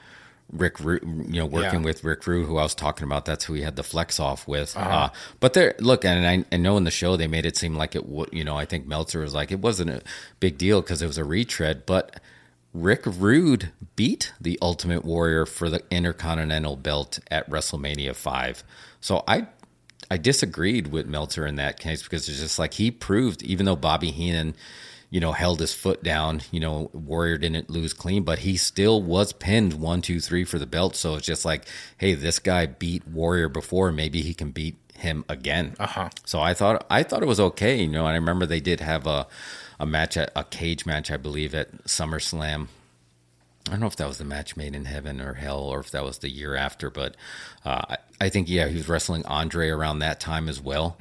[0.52, 1.84] Rick, Ru- you know, working Yeah.
[1.86, 3.24] with Rick Rude who I was talking about.
[3.24, 4.76] That's who he had the flex off with.
[4.76, 7.76] uh but there, look, and I, I know in the show they made it seem
[7.76, 8.30] like it would.
[8.32, 10.02] You know, I think Meltzer was like it wasn't a
[10.40, 11.86] big deal because it was a retread.
[11.86, 12.18] But
[12.74, 18.64] Rick Rude beat the Ultimate Warrior for the Intercontinental Belt at WrestleMania Five.
[19.00, 19.46] So I
[20.10, 23.76] I disagreed with Meltzer in that case because it's just like he proved, even though
[23.76, 24.56] Bobby Heenan,
[25.10, 29.02] you know, held his foot down, you know, Warrior didn't lose clean, but he still
[29.02, 30.94] was pinned one, two, three for the belt.
[30.94, 31.66] So it's just like,
[31.98, 35.74] hey, this guy beat Warrior before, maybe he can beat him again.
[35.80, 36.10] Uh-huh.
[36.24, 38.06] So I thought I thought it was okay, you know.
[38.06, 39.26] And I remember they did have a
[39.80, 42.68] a match, at, a cage match, I believe, at SummerSlam.
[43.66, 45.90] I don't know if that was the match made in heaven or hell, or if
[45.90, 46.90] that was the year after.
[46.90, 47.16] But
[47.64, 50.96] uh, I, I think yeah, he was wrestling Andre around that time as well,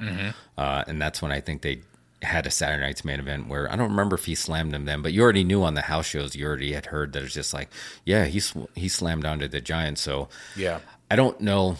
[0.56, 1.82] uh, and that's when I think they
[2.22, 5.00] had a Saturday Night's main event where I don't remember if he slammed him then,
[5.02, 7.54] but you already knew on the house shows, you already had heard that it's just
[7.54, 7.70] like,
[8.04, 9.98] yeah, he sw- he slammed Andre the Giant.
[9.98, 10.80] So Yeah.
[11.10, 11.76] I don't know,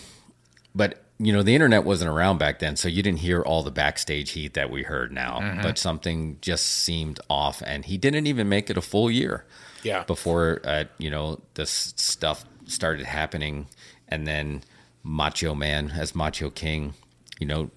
[0.75, 3.71] but you know, the internet wasn't around back then, so you didn't hear all the
[3.71, 5.59] backstage heat that we heard now.
[5.63, 9.45] But something just seemed off, and he didn't even make it a full year.
[9.83, 10.05] Yeah.
[10.05, 13.67] Before uh, you know this stuff started happening,
[14.09, 14.63] and then
[15.03, 16.95] Macho Man as Macho King,
[17.39, 17.71] you know,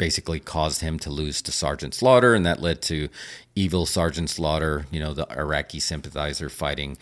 [0.00, 3.10] basically caused him to lose to Sergeant Slaughter, and that led to
[3.54, 6.96] evil Sergeant Slaughter, you know, the Iraqi sympathizer fighting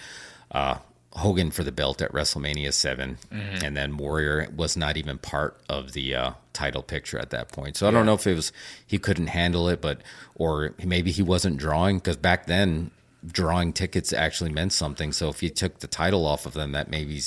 [0.51, 0.79] uh,
[1.13, 3.19] Hogan for the belt at WrestleMania 7.
[3.65, 7.77] And then Warrior was not even part of the uh, title picture at that point.
[7.77, 8.51] So I don't know if it was
[8.85, 10.01] he couldn't handle it, but
[10.35, 12.91] or maybe he wasn't drawing because back then
[13.25, 15.13] drawing tickets actually meant something.
[15.13, 17.21] So if you took the title off of them, that maybe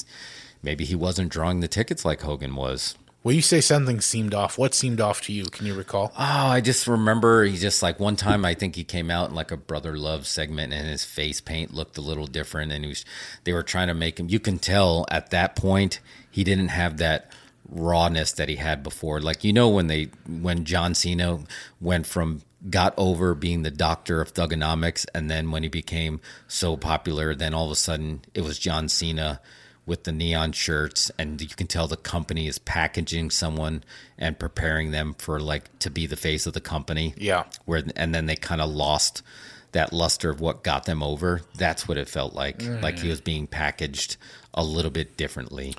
[0.62, 2.98] maybe he wasn't drawing the tickets like Hogan was.
[3.24, 4.58] Well, you say something seemed off.
[4.58, 5.46] What seemed off to you?
[5.46, 6.12] Can you recall?
[6.18, 9.36] Oh, I just remember he just like one time I think he came out in
[9.36, 12.90] like a brother love segment and his face paint looked a little different and he
[12.90, 13.06] was
[13.44, 16.00] they were trying to make him you can tell at that point
[16.32, 17.32] he didn't have that
[17.70, 19.22] rawness that he had before.
[19.22, 21.42] Like you know when they when John Cena
[21.80, 26.76] went from got over being the doctor of thuganomics and then when he became so
[26.76, 29.42] popular then all of a sudden it was John Cena
[29.86, 33.84] with the neon shirts and you can tell the company is packaging someone
[34.18, 37.14] and preparing them for like to be the face of the company.
[37.18, 37.46] Yeah.
[37.66, 39.24] where and then they kind of lost
[39.72, 41.42] that luster of what got them over.
[41.56, 42.62] That's what it felt like.
[42.82, 44.18] Like he was being packaged
[44.54, 45.76] a little bit differently.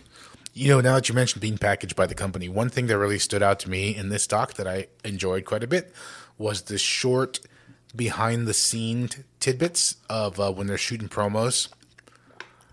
[0.55, 3.19] You know, now that you mentioned being packaged by the company, one thing that really
[3.19, 5.95] stood out to me in this doc that I enjoyed quite a bit
[6.39, 7.41] was the short
[7.95, 9.09] behind the scene
[9.41, 11.69] tidbits of uh, when they're shooting promos.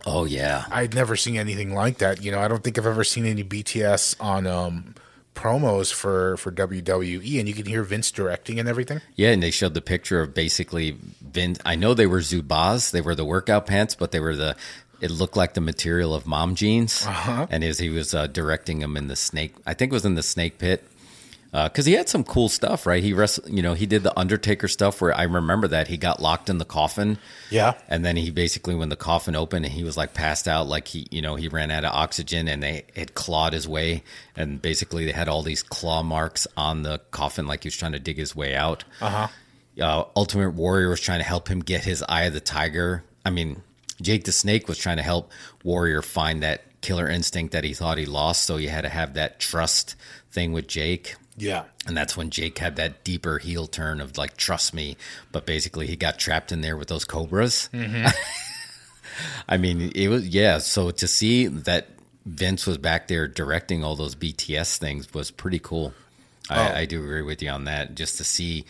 [0.05, 2.23] Oh yeah I'd never seen anything like that.
[2.23, 4.95] You know, I don't think I've ever seen any BTS on um,
[5.35, 9.01] promos for for WWE, and you can hear Vince directing and everything.
[9.15, 11.59] Yeah, and they showed the picture of basically Vince.
[11.65, 14.55] I know they were Zubaz, they were the workout pants, but they were the.
[15.01, 18.97] It looked like the material of mom jeans, and as he was uh, directing them
[18.97, 20.83] in the snake, I think it was in the snake pit,
[21.51, 23.01] because he had some cool stuff, right?
[23.03, 26.21] He wrestled, you know, he did the Undertaker stuff where I remember that he got
[26.21, 27.17] locked in the coffin,
[27.49, 27.73] Yeah.
[27.87, 30.87] and then he basically when the coffin opened and he was like passed out, like
[30.87, 34.03] he, you know, he ran out of oxygen and they had clawed his way,
[34.35, 37.93] and basically they had all these claw marks on the coffin, like he was trying
[37.93, 38.83] to dig his way out
[39.81, 43.03] uh, Ultimate Warrior was trying to help him get his Eye of the Tiger.
[43.25, 43.61] I mean,
[44.01, 45.31] Jake the Snake was trying to help
[45.63, 48.43] Warrior find that killer instinct that he thought he lost.
[48.45, 49.95] So you had to have that trust
[50.31, 51.15] thing with Jake.
[51.39, 51.63] Yeah.
[51.87, 54.97] And that's when Jake had that deeper heel turn of like, trust me.
[55.31, 57.69] But basically, he got trapped in there with those cobras.
[57.73, 58.07] Mm-hmm.
[59.49, 60.59] I mean, it was, yeah.
[60.59, 61.87] So to see that
[62.25, 65.93] Vince was back there directing all those BTS things was pretty cool.
[66.49, 66.75] I, oh.
[66.75, 67.95] I do agree with you on that.
[67.95, 68.65] Just to see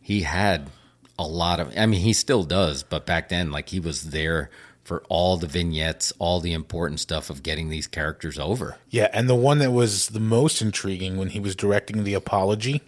[0.00, 0.70] he had
[1.18, 4.50] a lot of, I mean, he still does, but back then, like, he was there
[4.92, 8.76] for all the vignettes, all the important stuff of getting these characters over.
[8.90, 12.82] Yeah, and the one that was the most intriguing when he was directing the apology.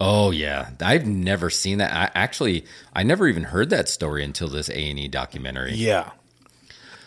[0.00, 1.92] Oh yeah, I've never seen that.
[1.92, 5.72] I actually I never even heard that story until this A and E documentary.
[5.74, 6.12] Yeah.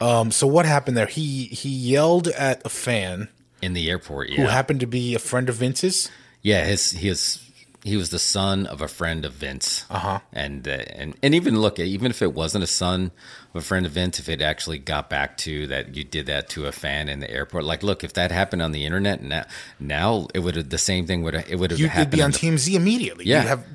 [0.02, 1.08] Um, so what happened there?
[1.08, 3.30] He he yelled at a fan
[3.62, 4.32] in the airport.
[4.32, 6.12] who happened to be a friend of Vince's.
[6.42, 6.66] yeah.
[6.66, 7.40] His his
[7.86, 9.86] he was the son of a friend of Vince.
[9.90, 10.20] Uh-huh.
[10.34, 13.12] And uh, and and even look, even if it wasn't a son
[13.56, 16.66] of a friend event, if it actually got back to that, you did that to
[16.68, 17.64] a fan in the airport.
[17.64, 19.46] Like, look, if that happened on the internet now,
[19.80, 22.32] now it would have the same thing would it would have You'd be on in
[22.32, 23.26] the- TMZ immediately.
[23.26, 23.42] Yeah.
[23.42, 23.66] You'd have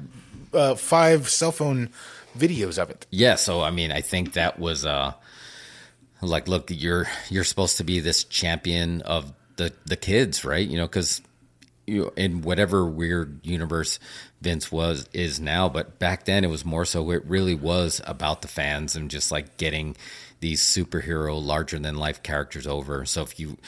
[0.52, 1.88] uh, five cell phone
[2.36, 3.06] videos of it.
[3.10, 5.14] Yeah, so I mean, I think that was uh
[6.22, 10.66] like look, you're you're supposed to be this champion of the the kids, right?
[10.66, 11.22] You know, cuz
[11.86, 13.98] you in whatever weird universe
[14.40, 18.42] Vince was is now, but back then it was more so it really was about
[18.42, 19.96] the fans and just like getting
[20.40, 23.04] these superhero larger than life characters over.
[23.04, 23.58] So if you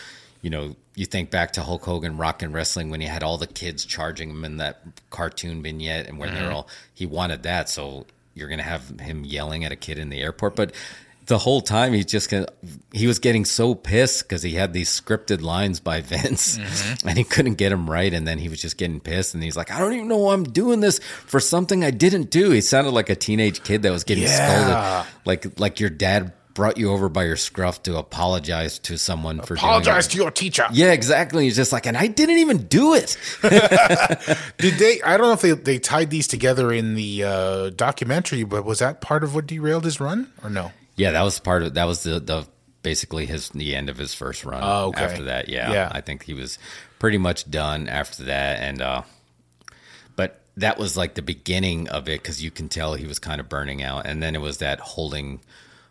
[0.41, 3.39] you know, you think back to Hulk Hogan Rock and Wrestling when he had all
[3.39, 6.55] the kids charging him in that cartoon vignette and when they're mm-hmm.
[6.55, 10.21] all he wanted that, so you're gonna have him yelling at a kid in the
[10.21, 10.57] airport.
[10.57, 10.75] But
[11.33, 12.47] the whole time he's just gonna
[12.92, 16.59] he was getting so pissed because he had these scripted lines by Vince
[17.07, 19.57] and he couldn't get them right and then he was just getting pissed and he's
[19.57, 22.51] like, I don't even know why I'm doing this for something I didn't do.
[22.51, 25.05] He sounded like a teenage kid that was getting Yeah.
[25.05, 25.12] scolded.
[25.25, 29.55] Like like your dad brought you over by your scruff to apologize to someone for
[29.55, 30.66] doing Apologize to your teacher.
[30.71, 31.45] Yeah, exactly.
[31.45, 33.16] He's just like, and I didn't even do it.
[34.59, 35.01] Did they?
[35.03, 38.81] I don't know if they they tied these together in the uh, documentary, but was
[38.81, 40.73] that part of what derailed his run or no?
[41.03, 42.47] Yeah, that was part of that was the the
[42.83, 44.61] basically his the end of his first run.
[44.65, 45.05] Oh, okay.
[45.05, 45.88] After that, yeah, Yeah.
[45.93, 46.59] I think he was
[46.99, 49.03] pretty much done after that, and uh,
[50.17, 53.41] but that was like the beginning of it because you can tell he was kind
[53.41, 55.41] of burning out, and then it was that holding.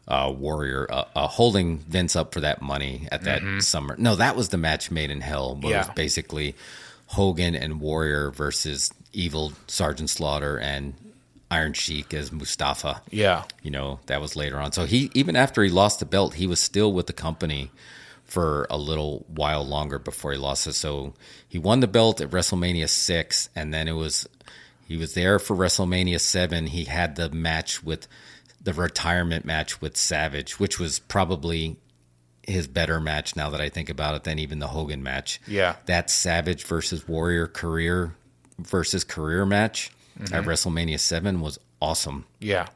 [0.07, 3.95] Uh, Warrior, uh, uh, holding Vince up for that money at that summer.
[3.97, 5.55] No, that was the match made in hell.
[5.55, 5.69] Where It Mm-hmm.
[5.69, 5.77] Yeah.
[5.77, 6.55] was basically
[7.05, 10.95] Hogan and Warrior versus Evil Sergeant Slaughter and
[11.51, 13.01] Iron Sheik as Mustafa.
[13.11, 13.43] Yeah.
[13.61, 14.71] you know that was later on.
[14.71, 17.69] So he even after he lost the belt he was still with the company
[18.23, 20.73] for a little while longer before he lost it.
[20.73, 21.13] So
[21.47, 24.27] he won the belt at wrestlemania 6 and then it was
[24.87, 28.07] he was there for wrestlemania 7 he had the match with
[28.63, 31.75] the retirement match with savage which was probably
[32.47, 35.39] his better match now that i think about it than even the hogan match.
[35.47, 35.75] Yeah.
[35.85, 38.15] that savage versus warrior career
[38.59, 39.91] versus career match
[40.31, 42.67] at wrestlemania 7 was awesome Yeah.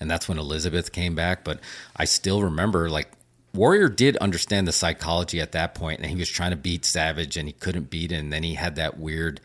[0.00, 1.44] and that's when Elizabeth came back.
[1.44, 1.60] But
[1.96, 3.08] I still remember like
[3.54, 7.36] Warrior did understand the psychology at that point, and he was trying to beat Savage,
[7.36, 8.16] and he couldn't beat it.
[8.16, 9.40] And then he had that weird,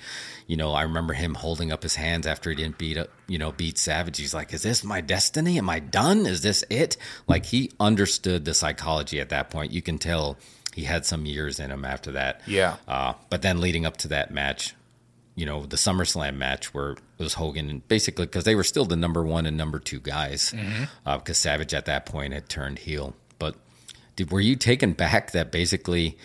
[0.48, 3.38] you know, I remember him holding up his hands after he didn't beat up, you
[3.38, 4.18] know, beat Savage.
[4.18, 5.60] He's like, "Is this my destiny?
[5.60, 6.26] Am I done?
[6.26, 9.72] Is this it?" Like he understood the psychology at that point.
[9.72, 10.38] You can tell
[10.74, 12.42] he had some years in him after that.
[12.48, 12.78] Yeah.
[12.88, 14.74] Uh, but then leading up to that match,
[15.40, 18.84] you know, the SummerSlam match where it was Hogan and basically because they were still
[18.84, 20.84] the number one and number two guys mm-hmm.
[21.06, 23.16] uh, because Savage at that point had turned heel.
[23.40, 23.56] But
[24.18, 26.18] did, were you taken back that basically,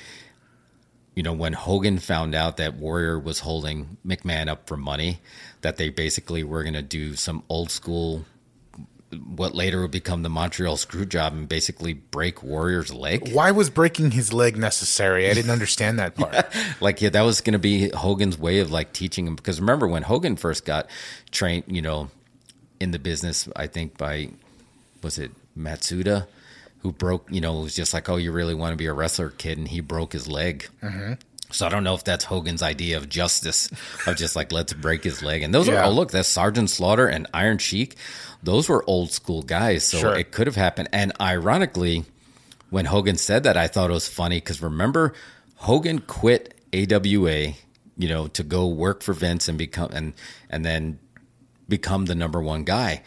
[1.14, 5.20] you know, when Hogan found out that Warrior was holding McMahon up for money,
[5.60, 8.24] that they basically were going to do some old school.
[9.14, 13.32] What later would become the Montreal Screwjob and basically break Warrior's leg.
[13.32, 15.30] Why was breaking his leg necessary?
[15.30, 16.46] I didn't understand that part.
[16.80, 19.86] like yeah that was going to be hogan's way of like teaching him because remember
[19.86, 20.88] when hogan first got
[21.30, 22.10] trained you know
[22.80, 24.28] in the business i think by
[25.02, 26.26] was it matsuda
[26.80, 29.30] who broke you know was just like oh you really want to be a wrestler
[29.30, 31.14] kid and he broke his leg mm-hmm.
[31.54, 33.68] So I don't know if that's Hogan's idea of justice,
[34.06, 35.42] of just like let's break his leg.
[35.42, 35.80] And those Yeah.
[35.82, 37.96] are oh look, that's Sergeant Slaughter and Iron Sheik.
[38.42, 40.14] Those were old school guys, so Sure.
[40.16, 40.88] it could have happened.
[40.92, 42.04] And ironically,
[42.70, 45.14] when Hogan said that, I thought it was funny because remember,
[45.56, 47.54] Hogan quit AWA,
[47.96, 50.12] you know, to go work for Vince and become and
[50.50, 50.98] and then
[51.68, 53.02] become the number one guy.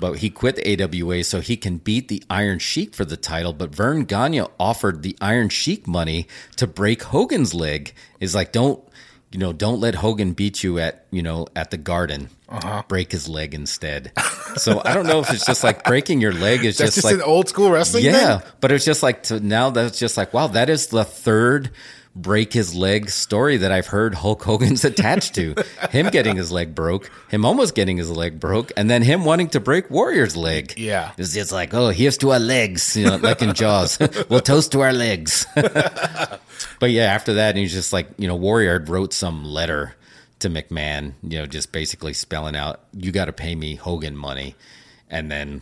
[0.00, 3.52] But he quit the AWA so he can beat the Iron Sheik for the title.
[3.52, 7.94] But Verne Gagne offered the Iron Sheik money to break Hogan's leg.
[8.18, 8.82] Is like, don't
[9.30, 12.30] you know, don't let Hogan beat you at, you know, at the garden.
[12.48, 12.82] Uh-huh.
[12.88, 14.10] Break his leg instead.
[14.56, 17.04] so I don't know if it's just like breaking your leg is That's just, just,
[17.04, 18.50] like an old school wrestling yeah, thing?
[18.60, 21.70] but it's just like to now that's just like wow, that is the third
[22.16, 25.54] break his leg story that I've heard Hulk Hogan's attached to.
[25.90, 29.48] him getting his leg broke, him almost getting his leg broke, and then him wanting
[29.50, 30.74] to break Warrior's leg.
[30.76, 31.12] Yeah.
[31.16, 33.98] It's just like, oh, here's to our legs, you know, like in Jaws.
[34.28, 35.46] we'll toast to our legs.
[35.54, 39.94] but yeah, after that, he's just like, you know, Warrior wrote some letter
[40.40, 44.56] to McMahon, you know, just basically spelling out, you got to pay me Hogan money.
[45.08, 45.60] And then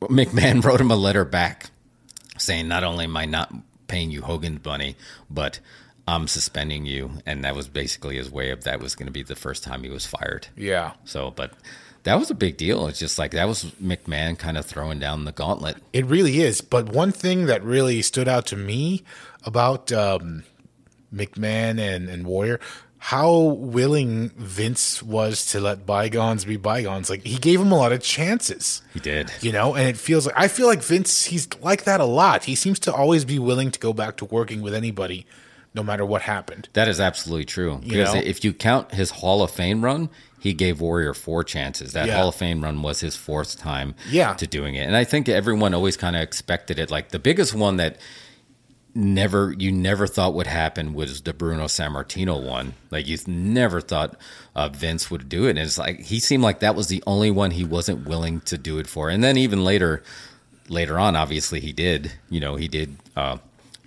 [0.00, 1.70] McMahon wrote him a letter back
[2.38, 3.52] saying, not only am I not
[3.92, 4.96] paying you Hogan's money,
[5.28, 5.60] but
[6.08, 7.10] I'm suspending you.
[7.26, 9.82] And that was basically his way of that was going to be the first time
[9.82, 10.48] he was fired.
[10.56, 10.94] Yeah.
[11.04, 11.52] So, but
[12.04, 12.86] that was a big deal.
[12.86, 15.76] It's just like that was McMahon kind of throwing down the gauntlet.
[15.92, 16.62] It really is.
[16.62, 19.04] But one thing that really stood out to me
[19.44, 20.44] about um,
[21.14, 22.60] McMahon and, and Warrior,
[23.04, 27.10] how willing Vince was to let bygones be bygones.
[27.10, 28.80] Like he gave him a lot of chances.
[28.94, 29.32] He did.
[29.40, 32.44] You know, and it feels like I feel like Vince, he's like that a lot.
[32.44, 35.26] He seems to always be willing to go back to working with anybody,
[35.74, 36.68] no matter what happened.
[36.74, 37.80] That is absolutely true.
[37.82, 38.20] Because know?
[38.20, 41.94] if you count his Hall of Fame run, he gave Warrior four chances.
[41.94, 42.14] That Yeah.
[42.18, 44.34] Hall of Fame run was his fourth time Yeah.
[44.34, 44.86] to doing it.
[44.86, 46.88] And I think everyone always kind of expected it.
[46.88, 47.96] Like the biggest one that
[48.94, 52.74] never you never thought would happen was the Bruno Sammartino one.
[52.90, 54.16] Like you never thought
[54.54, 55.50] uh, Vince would do it.
[55.50, 58.58] And it's like he seemed like that was the only one he wasn't willing to
[58.58, 59.08] do it for.
[59.08, 60.02] And then even later
[60.68, 62.12] later on, obviously he did.
[62.28, 63.38] You know, he did uh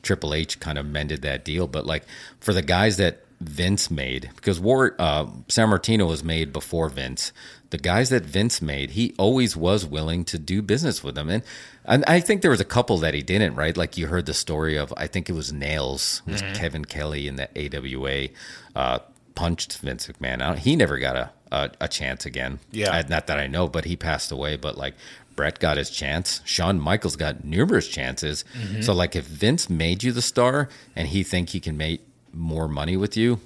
[0.02, 1.68] Triple H kind of mended that deal.
[1.68, 2.04] But like
[2.40, 7.32] for the guys that Vince made, because War uh Sammartino was made before Vince.
[7.76, 11.44] The guys that Vince made, he always was willing to do business with them, and
[11.84, 13.56] and I think there was a couple that he didn't.
[13.56, 16.86] Right, like you heard the story of, I think it was Nailz, it was Kevin
[16.86, 18.30] Kelly in the AWA,
[18.78, 19.00] uh,
[19.36, 20.60] punched Vince McMahon out.
[20.60, 22.60] He never got a a, a chance again.
[22.72, 22.92] Yeah.
[22.92, 24.56] I- not that I know, but he passed away.
[24.56, 24.94] But like
[25.36, 26.40] Bret got his chance.
[26.46, 28.46] Shawn Michaels got numerous chances.
[28.82, 32.68] So like if Vince made you the star and he think he can make more
[32.70, 33.40] money with you,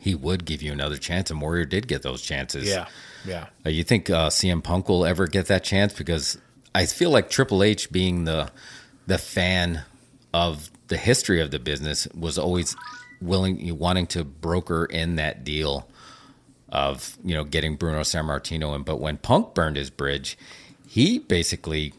[0.00, 1.30] he would give you another chance.
[1.30, 2.68] And Warrior did get those chances.
[2.68, 2.86] Yeah.
[3.24, 3.46] Yeah.
[3.64, 5.92] Uh, you think uh, CM Punk will ever get that chance?
[5.92, 6.38] Because
[6.74, 8.50] I feel like Triple H, being the
[9.06, 9.82] the fan
[10.32, 12.76] of the history of the business, was always
[13.20, 15.88] willing, wanting to broker in that deal
[16.68, 18.82] of you know getting Bruno Sammartino in.
[18.82, 20.38] But when Punk burned his bridge,
[20.86, 21.92] he basically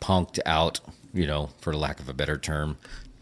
[0.00, 0.80] punked out,
[1.12, 2.78] you know, for lack of a better term,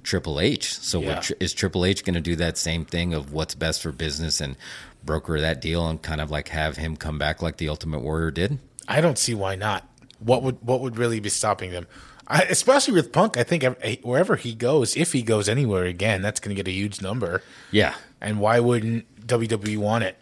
[0.09, 0.73] Triple H.
[0.73, 1.21] So Yeah.
[1.38, 4.57] is Triple H going to do that same thing of what's best for business and
[5.05, 8.31] broker that deal and kind of like have him come back like the Ultimate Warrior
[8.31, 8.59] did?
[8.88, 9.87] I don't see why not.
[10.18, 11.87] What would what would really be stopping them?
[12.27, 13.64] I, especially with Punk, I think
[14.03, 17.42] wherever he goes, if he goes anywhere again, that's going to get a huge number.
[17.71, 17.94] Yeah.
[18.21, 20.16] And why wouldn't WWE want it?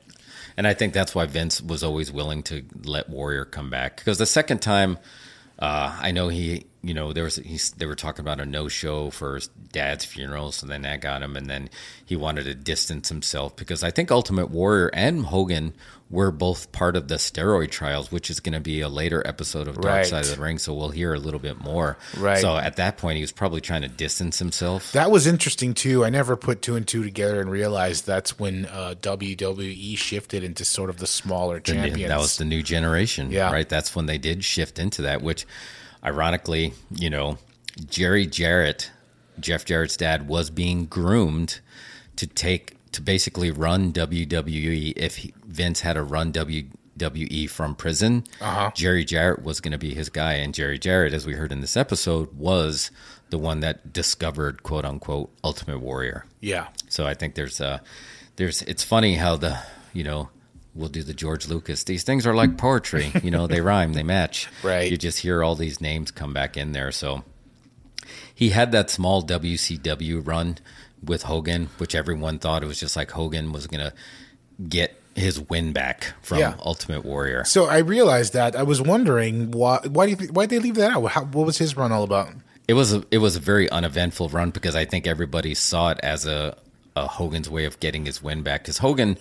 [0.56, 4.18] And I think that's why Vince was always willing to let Warrior come back because
[4.18, 4.98] the second time,
[5.60, 8.68] uh, I know he, you know, there was he's, they were talking about a no
[8.68, 11.68] show for his dad's funeral, so then that got him, and then
[12.04, 15.74] he wanted to distance himself because I think Ultimate Warrior and Hogan
[16.08, 19.66] were both part of the steroid trials, which is going to be a later episode
[19.66, 20.06] of Dark Right.
[20.06, 21.98] Side of the Ring, so we'll hear a little bit more.
[22.16, 22.38] Right.
[22.38, 24.92] So at that point, he was probably trying to distance himself.
[24.92, 26.04] That was interesting too.
[26.04, 30.64] I never put two and two together and realized that's when uh, WWE shifted into
[30.64, 32.08] sort of the smaller champions.
[32.08, 33.50] That was the new generation, Yeah.
[33.50, 33.68] right?
[33.68, 35.22] That's when they did shift into that.
[35.22, 35.44] Which,
[36.06, 37.38] ironically, you know,
[37.88, 38.90] Jerry Jarrett,
[39.40, 41.60] Jeff Jarrett's dad, was being groomed
[42.16, 44.94] to take to basically run WWE.
[44.96, 48.70] If he, Vince had to run WWE from prison, Uh-huh.
[48.74, 50.34] Jerry Jarrett was going to be his guy.
[50.34, 52.90] And Jerry Jarrett, as we heard in this episode, was
[53.28, 56.24] the one that discovered "quote unquote" Ultimate Warrior.
[56.40, 56.68] yeah.
[56.88, 57.80] So I think there's uh
[58.36, 59.58] there's it's funny how the
[59.92, 60.28] you know
[60.76, 61.84] we'll do the George Lucas.
[61.84, 64.48] These things are like poetry, you know, they rhyme, they match.
[64.62, 64.90] Right.
[64.90, 66.92] You just hear all these names come back in there.
[66.92, 67.24] So
[68.34, 70.58] he had that small WCW run
[71.02, 73.92] with Hogan, which everyone thought it was just like Hogan was gonna
[74.68, 76.54] get his win back from Yeah.
[76.60, 77.44] Ultimate Warrior.
[77.44, 78.54] So I realized that.
[78.54, 79.80] I was wondering why.
[79.88, 80.30] Why do you?
[80.32, 81.04] Why did they leave that out?
[81.06, 82.32] How, what was his run all about?
[82.68, 86.00] It was a it was a very uneventful run because I think everybody saw it
[86.02, 86.56] as a,
[86.96, 88.62] a Hogan's way of getting his win back.
[88.62, 89.18] Because Hogan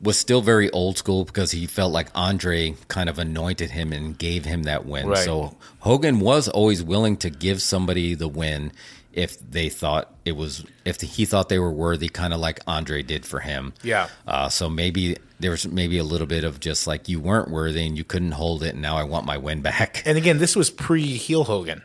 [0.00, 4.16] was still very old school because he felt like Andre kind of anointed him and
[4.16, 5.08] gave him that win.
[5.08, 5.24] Right.
[5.24, 8.72] So Hogan was always willing to give somebody the win
[9.12, 13.02] if they thought it was if he thought they were worthy, kind of like Andre
[13.02, 13.72] did for him.
[13.82, 14.08] Yeah.
[14.26, 17.84] Uh, so maybe there was maybe a little bit of just like you weren't worthy
[17.84, 20.02] and you couldn't hold it, and now I want my win back.
[20.06, 21.82] And again, this was pre heel Hogan.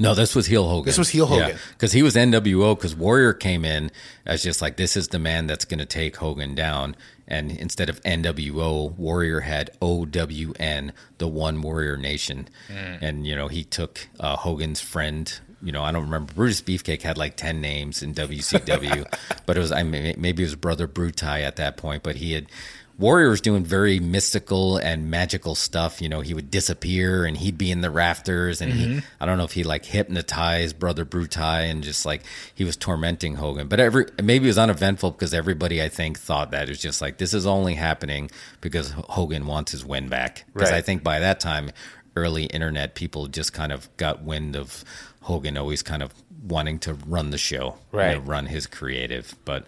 [0.00, 0.86] No, this was heel Hogan.
[0.86, 1.58] This was heel Hogan.
[1.72, 2.74] because he was NWO.
[2.74, 3.90] Because Warrior came in
[4.24, 6.96] as just like this is the man that's going to take Hogan down,
[7.28, 12.48] and instead of NWO, Warrior had OWN, the One Warrior Nation,
[13.00, 15.38] and you know he took uh, Hogan's friend.
[15.62, 16.32] You know, I don't remember.
[16.32, 19.06] Brutus Beefcake had like ten names in WCW,
[19.46, 22.32] but it was I mean, maybe it was Brother Bruti at that point, but he
[22.32, 22.46] had.
[22.98, 26.02] Warrior was doing very mystical and magical stuff.
[26.02, 28.98] You know, he would disappear and he'd be in the rafters, and he, mm-hmm.
[29.18, 33.36] I don't know if he like hypnotized Brother Bruti and just like he was tormenting
[33.36, 33.68] Hogan.
[33.68, 37.00] But every maybe it was uneventful because everybody I think thought that it was just
[37.00, 38.30] like this is only happening
[38.60, 40.44] because Hogan wants his win back.
[40.52, 41.70] Because I think by that time,
[42.16, 44.84] early internet people just kind of got wind of
[45.22, 46.12] Hogan always kind of
[46.42, 49.34] wanting to run the show, you know, run his creative.
[49.44, 49.66] But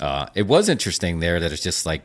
[0.00, 2.02] uh, it was interesting there that it's just like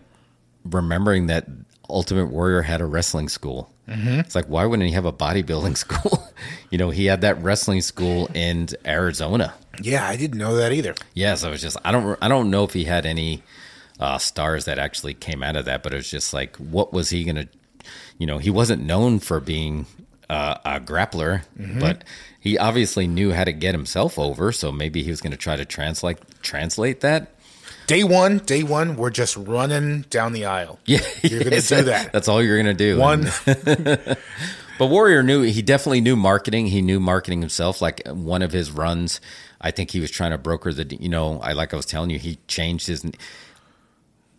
[0.65, 1.47] remembering that
[1.89, 3.71] Ultimate Warrior had a wrestling school.
[3.87, 4.19] Mm-hmm.
[4.19, 6.23] It's like, why wouldn't he have a bodybuilding school?
[6.69, 9.53] you know, he had that wrestling school in Arizona.
[9.81, 10.95] Yeah, I didn't know that either.
[11.13, 13.41] Yeah, so it was just I don't I don't know if he had any
[13.99, 17.09] uh, stars that actually came out of that, but it was just like, what was
[17.09, 17.47] he gonna?
[18.17, 19.85] You know, he wasn't known for being
[20.29, 21.43] uh, a grappler,
[21.79, 22.03] but
[22.41, 24.51] he obviously knew how to get himself over.
[24.51, 27.31] So maybe he was going to try to translate translate that.
[27.87, 30.79] Day one, day one, we're just running down the aisle.
[30.85, 32.11] Yeah, You're gonna do that.
[32.11, 32.97] That's all you're gonna do.
[32.97, 33.29] One,
[34.77, 36.67] But Warrior knew he definitely knew marketing.
[36.67, 37.81] He knew marketing himself.
[37.81, 39.21] Like one of his runs,
[39.59, 40.95] I think he was trying to broker the.
[40.95, 43.05] You know, I like I was telling you, he changed his.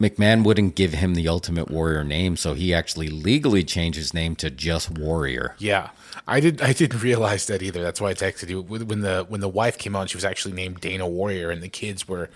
[0.00, 4.34] McMahon wouldn't give him the Ultimate Warrior name, so he actually legally changed his name
[4.36, 5.54] to just Warrior.
[5.58, 5.90] yeah,
[6.26, 6.60] I did.
[6.62, 7.82] I didn't realize that either.
[7.82, 10.06] That's why I texted you when the when the wife came on.
[10.06, 12.28] She was actually named Dana Warrior, and the kids were.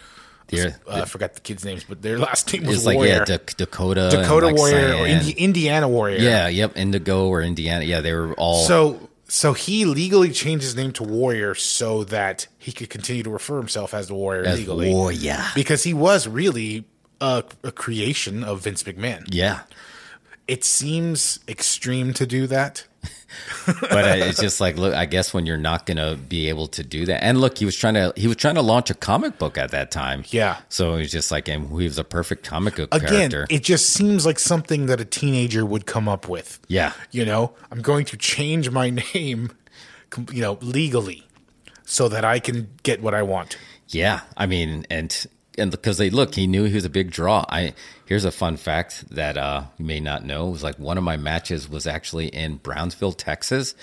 [0.49, 3.15] Yeah, uh, I forgot the kids' names, but their last name was It's like Warrior.
[3.15, 6.19] yeah, Dak- Dakota, Dakota like Warrior or Indi- Indiana Warrior.
[6.21, 7.85] Yeah, yep, Indigo or Indiana.
[7.85, 8.65] Yeah, they were all.
[8.65, 13.31] So so he legally changed his name to Warrior so that he could continue to
[13.31, 14.89] refer himself as the Warrior as legally.
[14.93, 15.43] Warrior.
[15.57, 16.85] Because he was really
[17.21, 19.25] a, a creation of Vince McMahon.
[19.29, 19.63] Yeah,
[20.49, 22.87] It seems extreme to do that.
[23.67, 26.83] but uh, it's just like look i guess when you're not gonna be able to
[26.83, 29.39] do that and look he was trying to he was trying to launch a comic
[29.39, 30.57] book at that time Yeah.
[30.69, 33.91] so was just like and he was a perfect comic book Again, character it just
[33.91, 36.59] seems like something that a teenager would come up with.
[36.67, 39.51] yeah You know, I'm going to change my name,
[40.33, 41.29] you know, legally
[41.85, 43.57] so that I can get what I want.
[43.89, 45.27] yeah i mean and
[45.59, 47.73] and because they look he knew he was a big draw i
[48.07, 51.05] here's a fun fact that uh you may not know it was like one of
[51.05, 53.75] my matches was actually in brownsville texas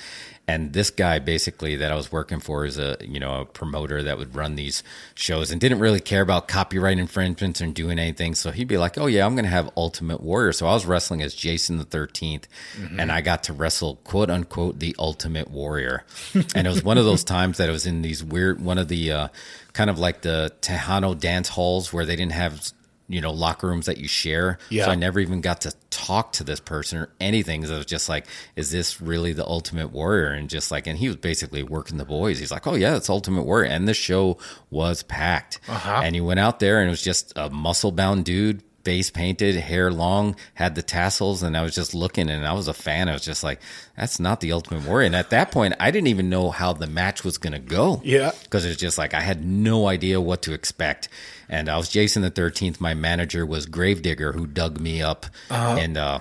[0.47, 4.03] and this guy basically that I was working for is a you know a promoter
[4.03, 4.83] that would run these
[5.15, 8.35] shows and didn't really care about copyright infringements and doing anything.
[8.35, 10.85] So he'd be like, "Oh yeah, I'm going to have Ultimate Warrior." So I was
[10.85, 12.43] wrestling as Jason the 13th
[12.99, 16.03] and I got to wrestle quote unquote the Ultimate Warrior.
[16.33, 18.89] and it was one of those times that it was in these weird one of
[18.89, 19.27] the uh,
[19.73, 22.71] kind of like the Tejano dance halls where they didn't have
[23.07, 24.57] you know locker rooms that you share.
[24.69, 24.85] Yeah.
[24.85, 27.65] So I never even got to talk to this person or anything.
[27.65, 30.27] So it was just like, is this really the Ultimate Warrior?
[30.27, 32.39] And just like, and he was basically working the boys.
[32.39, 33.69] He's like, oh yeah, it's Ultimate Warrior.
[33.69, 34.37] And the show
[34.69, 35.59] was packed.
[35.67, 36.01] Uh-huh.
[36.03, 38.63] And he went out there and it was just a muscle bound dude.
[38.83, 42.67] Face painted, hair long, had the tassels, and I was just looking, and I was
[42.67, 43.07] a fan.
[43.07, 43.61] I was just like,
[43.97, 46.87] "That's not the Ultimate Warrior." And at that point, I didn't even know how the
[46.87, 48.31] match was going to go Yeah.
[48.43, 51.07] because it's just like I had no idea what to expect.
[51.47, 52.81] And I was Jason the Thirteenth.
[52.81, 56.19] My manager was Gravedigger, who dug me up in uh,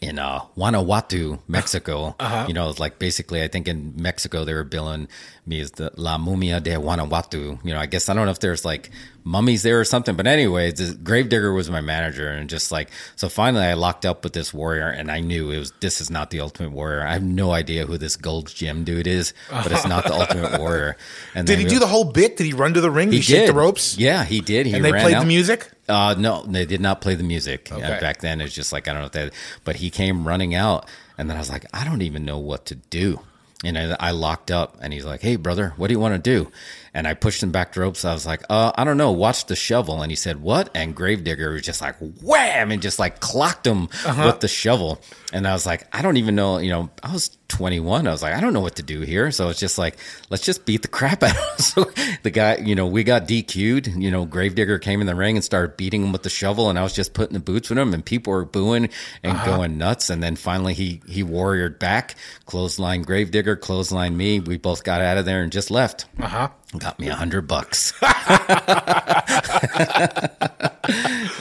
[0.00, 2.16] in uh, Guanajuato, Mexico.
[2.48, 5.08] You know, it's like basically, I think in Mexico they were billing
[5.50, 7.58] me as the La Mumia de Guanajuato.
[7.62, 8.88] You know, I guess I don't know if there's like
[9.22, 13.28] mummies there or something, but anyway, this Gravedigger was my manager, and just like so,
[13.28, 16.30] finally I locked up with this warrior, and I knew it was this is not
[16.30, 17.02] the Ultimate Warrior.
[17.06, 20.58] I have no idea who this Gold Gym dude is, but it's not the Ultimate
[20.58, 20.96] Warrior.
[21.34, 22.38] And Did he we- do the whole bit?
[22.38, 23.10] Did he run to the ring?
[23.10, 23.98] Did he, shake the ropes?
[23.98, 24.64] Yeah, he did.
[24.66, 25.20] He And they played out.
[25.20, 25.70] the music?
[25.88, 27.70] Uh, no, they did not play the music.
[27.72, 27.98] Uh, Okay.
[28.00, 29.32] back then, it's just like I don't know what that.
[29.64, 30.88] But he came running out,
[31.18, 33.20] and then I was like, I don't even know what to do.
[33.64, 36.18] And I, I locked up, and he's like, "Hey, brother, what do you want to
[36.18, 36.50] do?"
[36.92, 38.04] And I pushed him back to ropes.
[38.04, 39.12] I was like, "Uh, I don't know.
[39.12, 42.98] Watch the shovel." And he said, "What?" And Gravedigger was just like, "Wham!" and just
[42.98, 43.88] like clocked him
[44.26, 45.00] with the shovel.
[45.32, 46.58] And I was like, I don't even know.
[46.58, 48.06] You know, I was 21.
[48.06, 49.30] I was like, I don't know what to do here.
[49.30, 49.96] So it's just like,
[50.28, 51.58] let's just beat the crap out of him.
[51.58, 51.84] So
[52.24, 53.86] the guy, you know, we got DQ'd.
[53.88, 56.78] You know, Gravedigger came in the ring and started beating him with the shovel, and
[56.78, 58.88] I was just putting the boots with him, and people were booing
[59.22, 60.10] and going nuts.
[60.10, 62.16] And then finally, he he warriored back,
[62.46, 64.40] clothesline Gravedigger, clothesline me.
[64.40, 66.06] We both got out of there and just left.
[66.18, 66.48] Uh huh.
[66.78, 67.92] Got me a hundred bucks.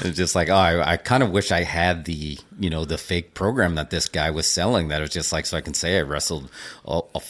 [0.01, 2.97] it's just like, oh, I, I kind of wish I had the, you know, the
[2.97, 4.87] fake program that this guy was selling.
[4.87, 6.49] That was just like, so I can say I wrestled
[6.85, 7.21] a, a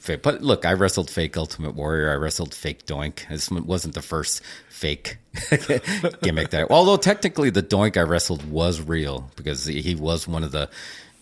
[0.00, 0.22] fake.
[0.22, 2.10] But look, I wrestled fake Ultimate Warrior.
[2.10, 3.28] I wrestled fake Doink.
[3.28, 5.18] This wasn't the first fake
[6.22, 6.66] gimmick that.
[6.70, 10.68] Although technically, the Doink I wrestled was real because he was one of the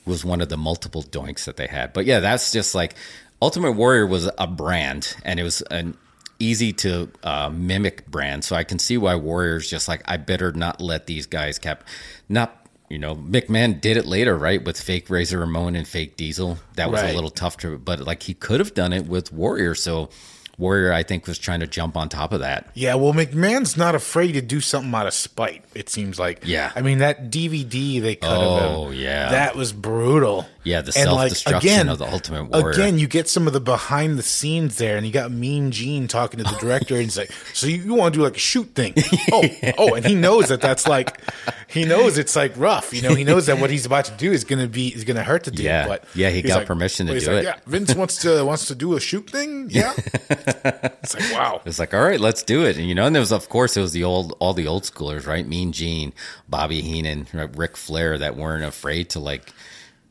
[0.05, 1.93] was one of the multiple Doinks that they had.
[1.93, 2.95] But yeah, that's just like
[3.41, 5.97] Ultimate Warrior was a brand, and it was an
[6.43, 8.45] easy to uh, mimic brand.
[8.45, 11.85] So I can see why Warriors just like I better not let these guys cap
[12.29, 12.59] not.
[12.91, 16.59] You know, McMahon did it later, right, with fake Razor Ramon and fake Diesel.
[16.75, 17.11] That was Right.
[17.13, 19.75] a little tough to, but like he could have done it with Warrior.
[19.75, 20.11] So
[20.59, 22.69] Warrior, I think, was trying to jump on top of that.
[22.75, 25.65] Yeah, well, McMahon's not afraid to do something out of spite.
[25.75, 26.43] It seems like.
[26.45, 26.71] Yeah.
[26.77, 28.99] I mean that DVD they cut of Oh, him.
[29.01, 29.31] yeah.
[29.31, 30.47] that was brutal.
[30.65, 32.71] Yeah, the And, like, self-destruction again- of the Ultimate Warrior.
[32.71, 36.07] Again, you get some of the behind the scenes there, and you got Mean Gene
[36.07, 38.41] talking to the director, and he's like, "So you, you want to do like a
[38.41, 38.95] shoot thing?
[39.33, 39.45] Oh,
[39.79, 41.21] oh!" And he knows that that's like,
[41.69, 42.93] he knows it's like rough.
[42.93, 45.23] You know, he knows that what he's about to do is gonna be is gonna
[45.25, 45.65] hurt the dude.
[45.65, 45.89] Yeah.
[45.89, 47.45] but Yeah, he got permission to do like, it.
[47.45, 49.53] Yeah, Vince wants to wants to do a shoot thing.
[49.73, 51.61] Yeah, it's like wow.
[51.65, 52.77] It's like, all right, let's do it.
[52.77, 54.83] And you know, and there was, of course, it was the old, all the old
[54.85, 55.47] schoolers, right?
[55.47, 56.13] Mean Gene,
[56.49, 59.53] Bobby Heenan, right, Ric Flair, that weren't afraid to like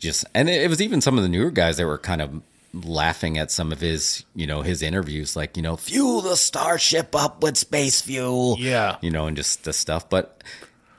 [0.02, 2.42] just, and it, it was even some of the newer guys that were kind of
[2.74, 7.16] laughing at some of his, you know, his interviews, like you know, fuel the starship
[7.16, 8.98] up with space fuel, Yeah.
[9.02, 10.10] you know, and just the stuff.
[10.10, 10.44] But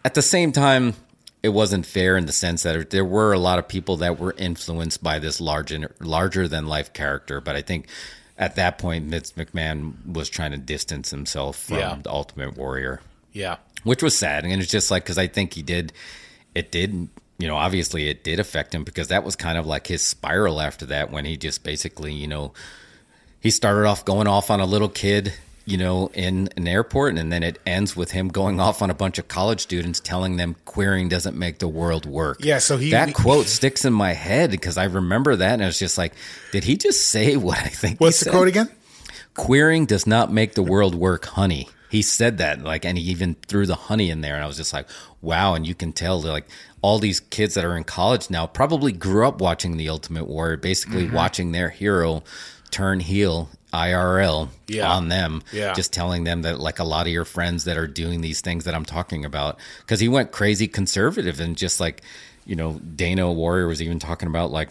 [0.05, 0.95] at the same time,
[1.43, 4.35] it wasn't fair in the sense that there were a lot of people that were
[4.39, 7.41] influenced by this large, larger than life character.
[7.41, 7.87] But I think
[8.39, 11.99] at that point, Vince McMahon was trying to distance himself from Yeah.
[12.03, 13.01] the Ultimate Warrior,
[13.33, 14.45] Yeah, which was sad.
[14.45, 15.93] And it's just like because I think he did,
[16.55, 17.09] it did.
[17.43, 20.61] You know, obviously, it did affect him because that was kind of like his spiral
[20.61, 22.53] after that when he just basically, you know,
[23.41, 25.33] he started off going off on a little kid,
[25.65, 28.95] you know, in an airport, and then it ends with him going off on a
[28.95, 32.39] bunch of college students telling them queering doesn't make the world work.
[32.45, 35.67] Yeah, so he- that quote sticks in my head because I remember that, and I
[35.67, 36.13] was just like,
[36.53, 37.99] did he just say what I think?
[37.99, 38.31] he what's the said?
[38.35, 38.69] quote again?
[39.35, 41.69] Queering does not make the world work, honey.
[41.91, 44.57] He said that, like, and he even threw the honey in there, and I was
[44.57, 44.87] just like,
[45.21, 45.55] wow.
[45.55, 46.47] And you can tell, like,
[46.83, 50.57] all these kids that are in college now probably grew up watching The Ultimate Warrior,
[50.59, 51.15] basically Mm-hmm.
[51.17, 52.23] watching their hero
[52.71, 54.91] turn heel IRL Yeah.
[54.91, 55.73] on them, Yeah.
[55.75, 58.65] just telling them that, like, a lot of your friends that are doing these things
[58.65, 62.03] that I'm talking about, because he went crazy conservative and just like,
[62.45, 64.69] you know, Dana Warrior was even talking about, like,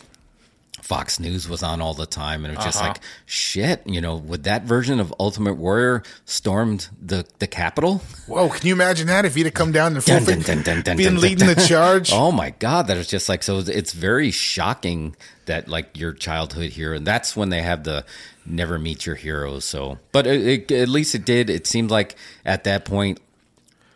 [0.81, 2.89] Fox News was on all the time, and it was just Uh-huh.
[2.89, 8.01] like, shit, you know, would that version of Ultimate Warrior stormed the the Capitol?
[8.27, 10.81] Whoa, can you imagine that if he'd have come down in full Dun, dun, dun,
[10.81, 12.11] dun, dun, leading the charge?
[12.21, 13.59] Oh my god, that is just like so.
[13.59, 15.15] It's very shocking
[15.45, 18.03] that like your childhood hero, and that's when they have the
[18.45, 19.63] never meet your heroes.
[19.65, 21.49] So, but it, it, at least it did.
[21.49, 23.19] It seemed like at that point,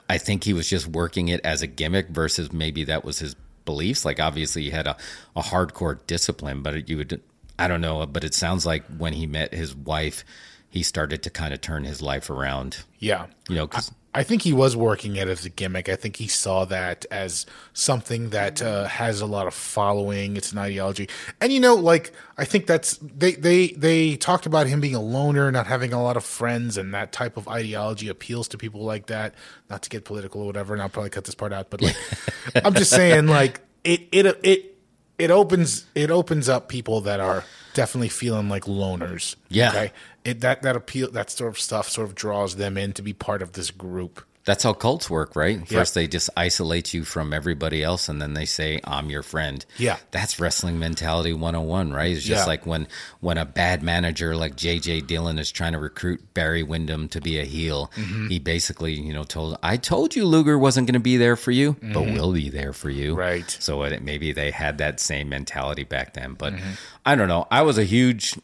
[0.10, 3.36] I think he was just working it as a gimmick versus maybe that was his
[3.66, 4.06] beliefs.
[4.06, 4.96] Like obviously he had a,
[5.36, 7.22] a hardcore discipline, but you would
[7.58, 10.24] I don't know, but it sounds like when he met his wife,
[10.70, 12.84] he started to kind of turn his life around.
[13.00, 13.28] Yeah.
[13.50, 15.90] You know, 'cause- I think he was working it as a gimmick.
[15.90, 20.38] I think he saw that as something that uh, has a lot of following.
[20.38, 21.10] It's an ideology,
[21.42, 25.02] and you know, like I think that's they they they talked about him being a
[25.02, 28.84] loner, not having a lot of friends, and that type of ideology appeals to people
[28.84, 29.36] like that.
[29.70, 31.98] Not to get political or whatever, and I'll probably cut this part out, but like
[32.64, 34.78] I'm just saying, like it it it
[35.18, 37.44] it opens it opens up people that are
[37.74, 39.36] definitely feeling like loners.
[39.50, 39.70] Yeah.
[39.70, 39.92] Okay.
[40.26, 43.14] It that that appeal that sort of stuff sort of draws them in to be
[43.14, 44.26] part of this group.
[44.46, 45.58] That's how cults work, right?
[45.58, 45.68] Yep.
[45.70, 49.66] First, they just isolate you from everybody else, and then they say, "I'm your friend."
[49.80, 49.98] Yeah.
[50.12, 52.12] that's wrestling mentality 101, right?
[52.16, 52.46] It's just Yeah.
[52.46, 52.88] like when
[53.22, 57.40] when a bad manager like JJ Dillon is trying to recruit Barry Windham to be
[57.40, 57.92] a heel.
[57.96, 58.28] Mm-hmm.
[58.28, 61.50] He basically, you know, told, "I told you Luger wasn't going to be there for
[61.50, 63.20] you, but will be there for you." Mm-hmm.
[63.20, 63.58] Right.
[63.60, 66.72] So it, maybe they had that same mentality back then, but Mm-hmm.
[67.08, 67.48] I don't know.
[67.52, 68.36] I was a huge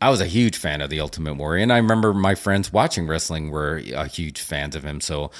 [0.00, 3.06] I was a huge fan of the Ultimate Warrior, and I remember my friends watching
[3.06, 5.00] wrestling were uh, huge fans of him.
[5.00, 5.30] So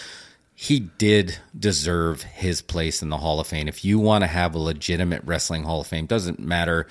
[0.55, 3.69] he did deserve his place in the Hall of Fame.
[3.69, 6.87] If you want to have a legitimate wrestling Hall of Fame, doesn't matter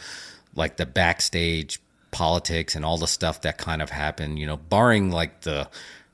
[0.54, 1.80] like the backstage
[2.12, 4.38] politics and all the stuff that kind of happened.
[4.38, 5.68] You know, barring like the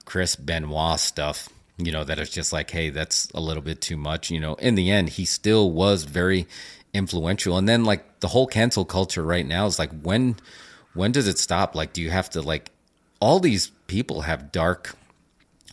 [0.06, 1.50] Chris Benoit stuff.
[1.78, 4.32] You know that it's just like, hey, that's a little bit too much.
[4.32, 6.48] You know, in the end, he still was very
[6.94, 7.58] influential.
[7.58, 10.38] And then like the whole cancel culture right now is like when
[10.94, 11.76] when does it stop?
[11.76, 12.72] Like, do you have to like
[13.20, 14.96] all these people have dark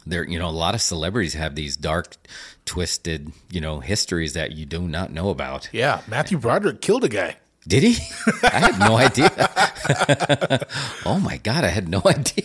[0.07, 2.17] there you know a lot of celebrities have these dark
[2.65, 5.69] twisted you know histories that you do not know about.
[5.73, 7.37] Yeah, Matthew Broderick killed a guy.
[7.67, 7.99] did he?
[8.43, 9.31] I had no idea.
[11.07, 12.45] Oh my god i had no idea.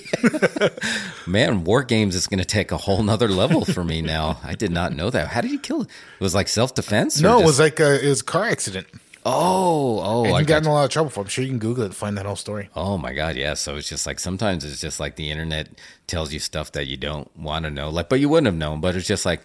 [1.28, 4.40] Man war games is going to take a whole nother level for me now.
[4.44, 5.28] I did not know that.
[5.28, 5.82] How did he kill?
[5.82, 5.90] It
[6.22, 8.88] was like self-defense No, it was like a, it was a car accident.
[9.26, 11.22] Oh, oh, and I got got in a lot of trouble for.
[11.22, 11.24] it.
[11.24, 12.70] I'm sure you can Google it and find that whole story.
[12.76, 13.54] Oh my god, yeah.
[13.54, 15.70] So it's just like sometimes it's just like the internet
[16.08, 17.90] tells you stuff that you don't want to know.
[17.90, 18.82] Like, but you wouldn't have known.
[18.82, 19.42] But it's just like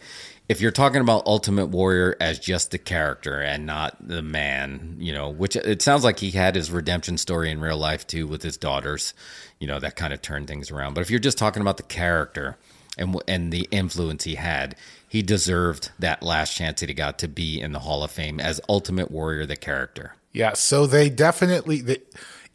[0.49, 5.12] if you're talking about Ultimate Warrior as just the character and not the man, you
[5.12, 8.43] know, which it sounds like he had his redemption story in real life too with
[8.43, 9.12] his daughters.
[9.61, 10.95] You know, that kind of turned things around.
[10.95, 12.57] But if you're just talking about the character
[12.97, 14.74] and and the influence he had,
[15.09, 18.39] he deserved that last chance that he got to be in the Hall of Fame
[18.41, 20.15] as Ultimate Warrior, the character.
[20.33, 21.81] Yeah, so they definitely.
[21.81, 21.99] They,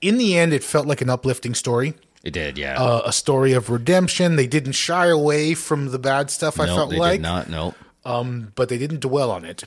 [0.01, 1.93] in the end, it felt like an uplifting story,
[2.24, 2.76] It did, yeah.
[2.82, 4.36] uh, a story of redemption.
[4.36, 6.60] They didn't shy away from the bad stuff.
[6.60, 7.49] I felt they like, did not.
[7.49, 7.74] No.
[8.56, 9.64] but they didn't dwell on it.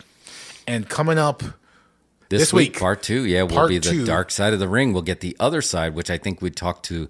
[0.69, 1.43] And coming up,
[2.29, 4.05] This, This week, week, part two, yeah, will be the two.
[4.05, 4.93] dark side of the ring.
[4.93, 7.09] We'll get the other side, which I think we talked to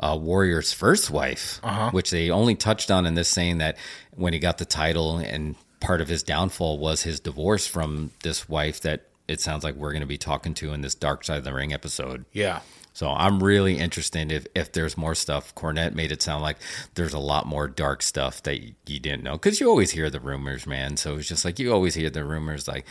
[0.00, 1.90] uh, Warrior's first wife, Uh-huh.
[1.90, 3.76] which they only touched on in this, saying that
[4.14, 8.48] when he got the title and part of his downfall was his divorce from this
[8.48, 11.38] wife that it sounds like we're going to be talking to in this dark side
[11.38, 12.24] of the ring episode.
[12.32, 12.60] yeah,
[12.92, 15.54] So I'm really interested if, if there's more stuff.
[15.54, 16.56] Cornette made it sound like
[16.94, 20.08] there's a lot more dark stuff that you, you didn't know because you always hear
[20.10, 20.96] the rumors, man.
[20.96, 22.86] So it's just like you always hear the rumors like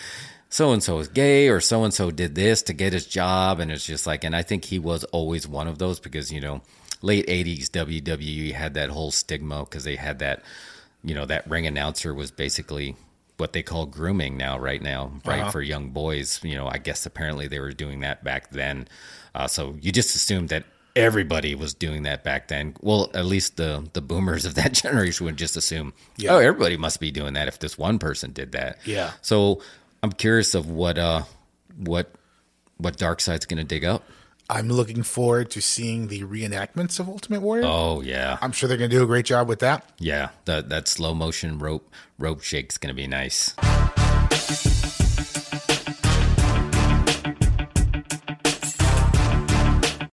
[0.50, 3.60] so and so is gay or so and so did this to get his job,
[3.60, 6.40] and it's just like, and I think he was always one of those because you
[6.42, 6.62] know
[7.06, 10.42] late '80s WWE had that whole stigma because they had that
[11.04, 12.96] you know that ring announcer was basically
[13.38, 16.40] what they call grooming now right now right for young boys.
[16.44, 18.88] You know i guess apparently they were doing that back then.
[19.36, 20.64] Uh, so you just assumed that
[20.96, 22.74] everybody was doing that back then.
[22.82, 26.34] Well at least the the boomers of that generation would just assume Yeah.
[26.36, 28.80] oh everybody must be doing that if this one person did that.
[28.86, 29.12] Yeah.
[29.22, 29.62] so
[30.04, 31.24] i'm curious of what uh
[31.78, 32.12] what
[32.78, 34.04] what dark side's gonna dig up
[34.50, 37.64] I'm looking forward to seeing the reenactments of Ultimate Warrior.
[37.66, 39.90] oh yeah I'm sure they're going to do a great job with that.
[40.00, 43.54] yeah that that slow motion rope rope shake's gonna be nice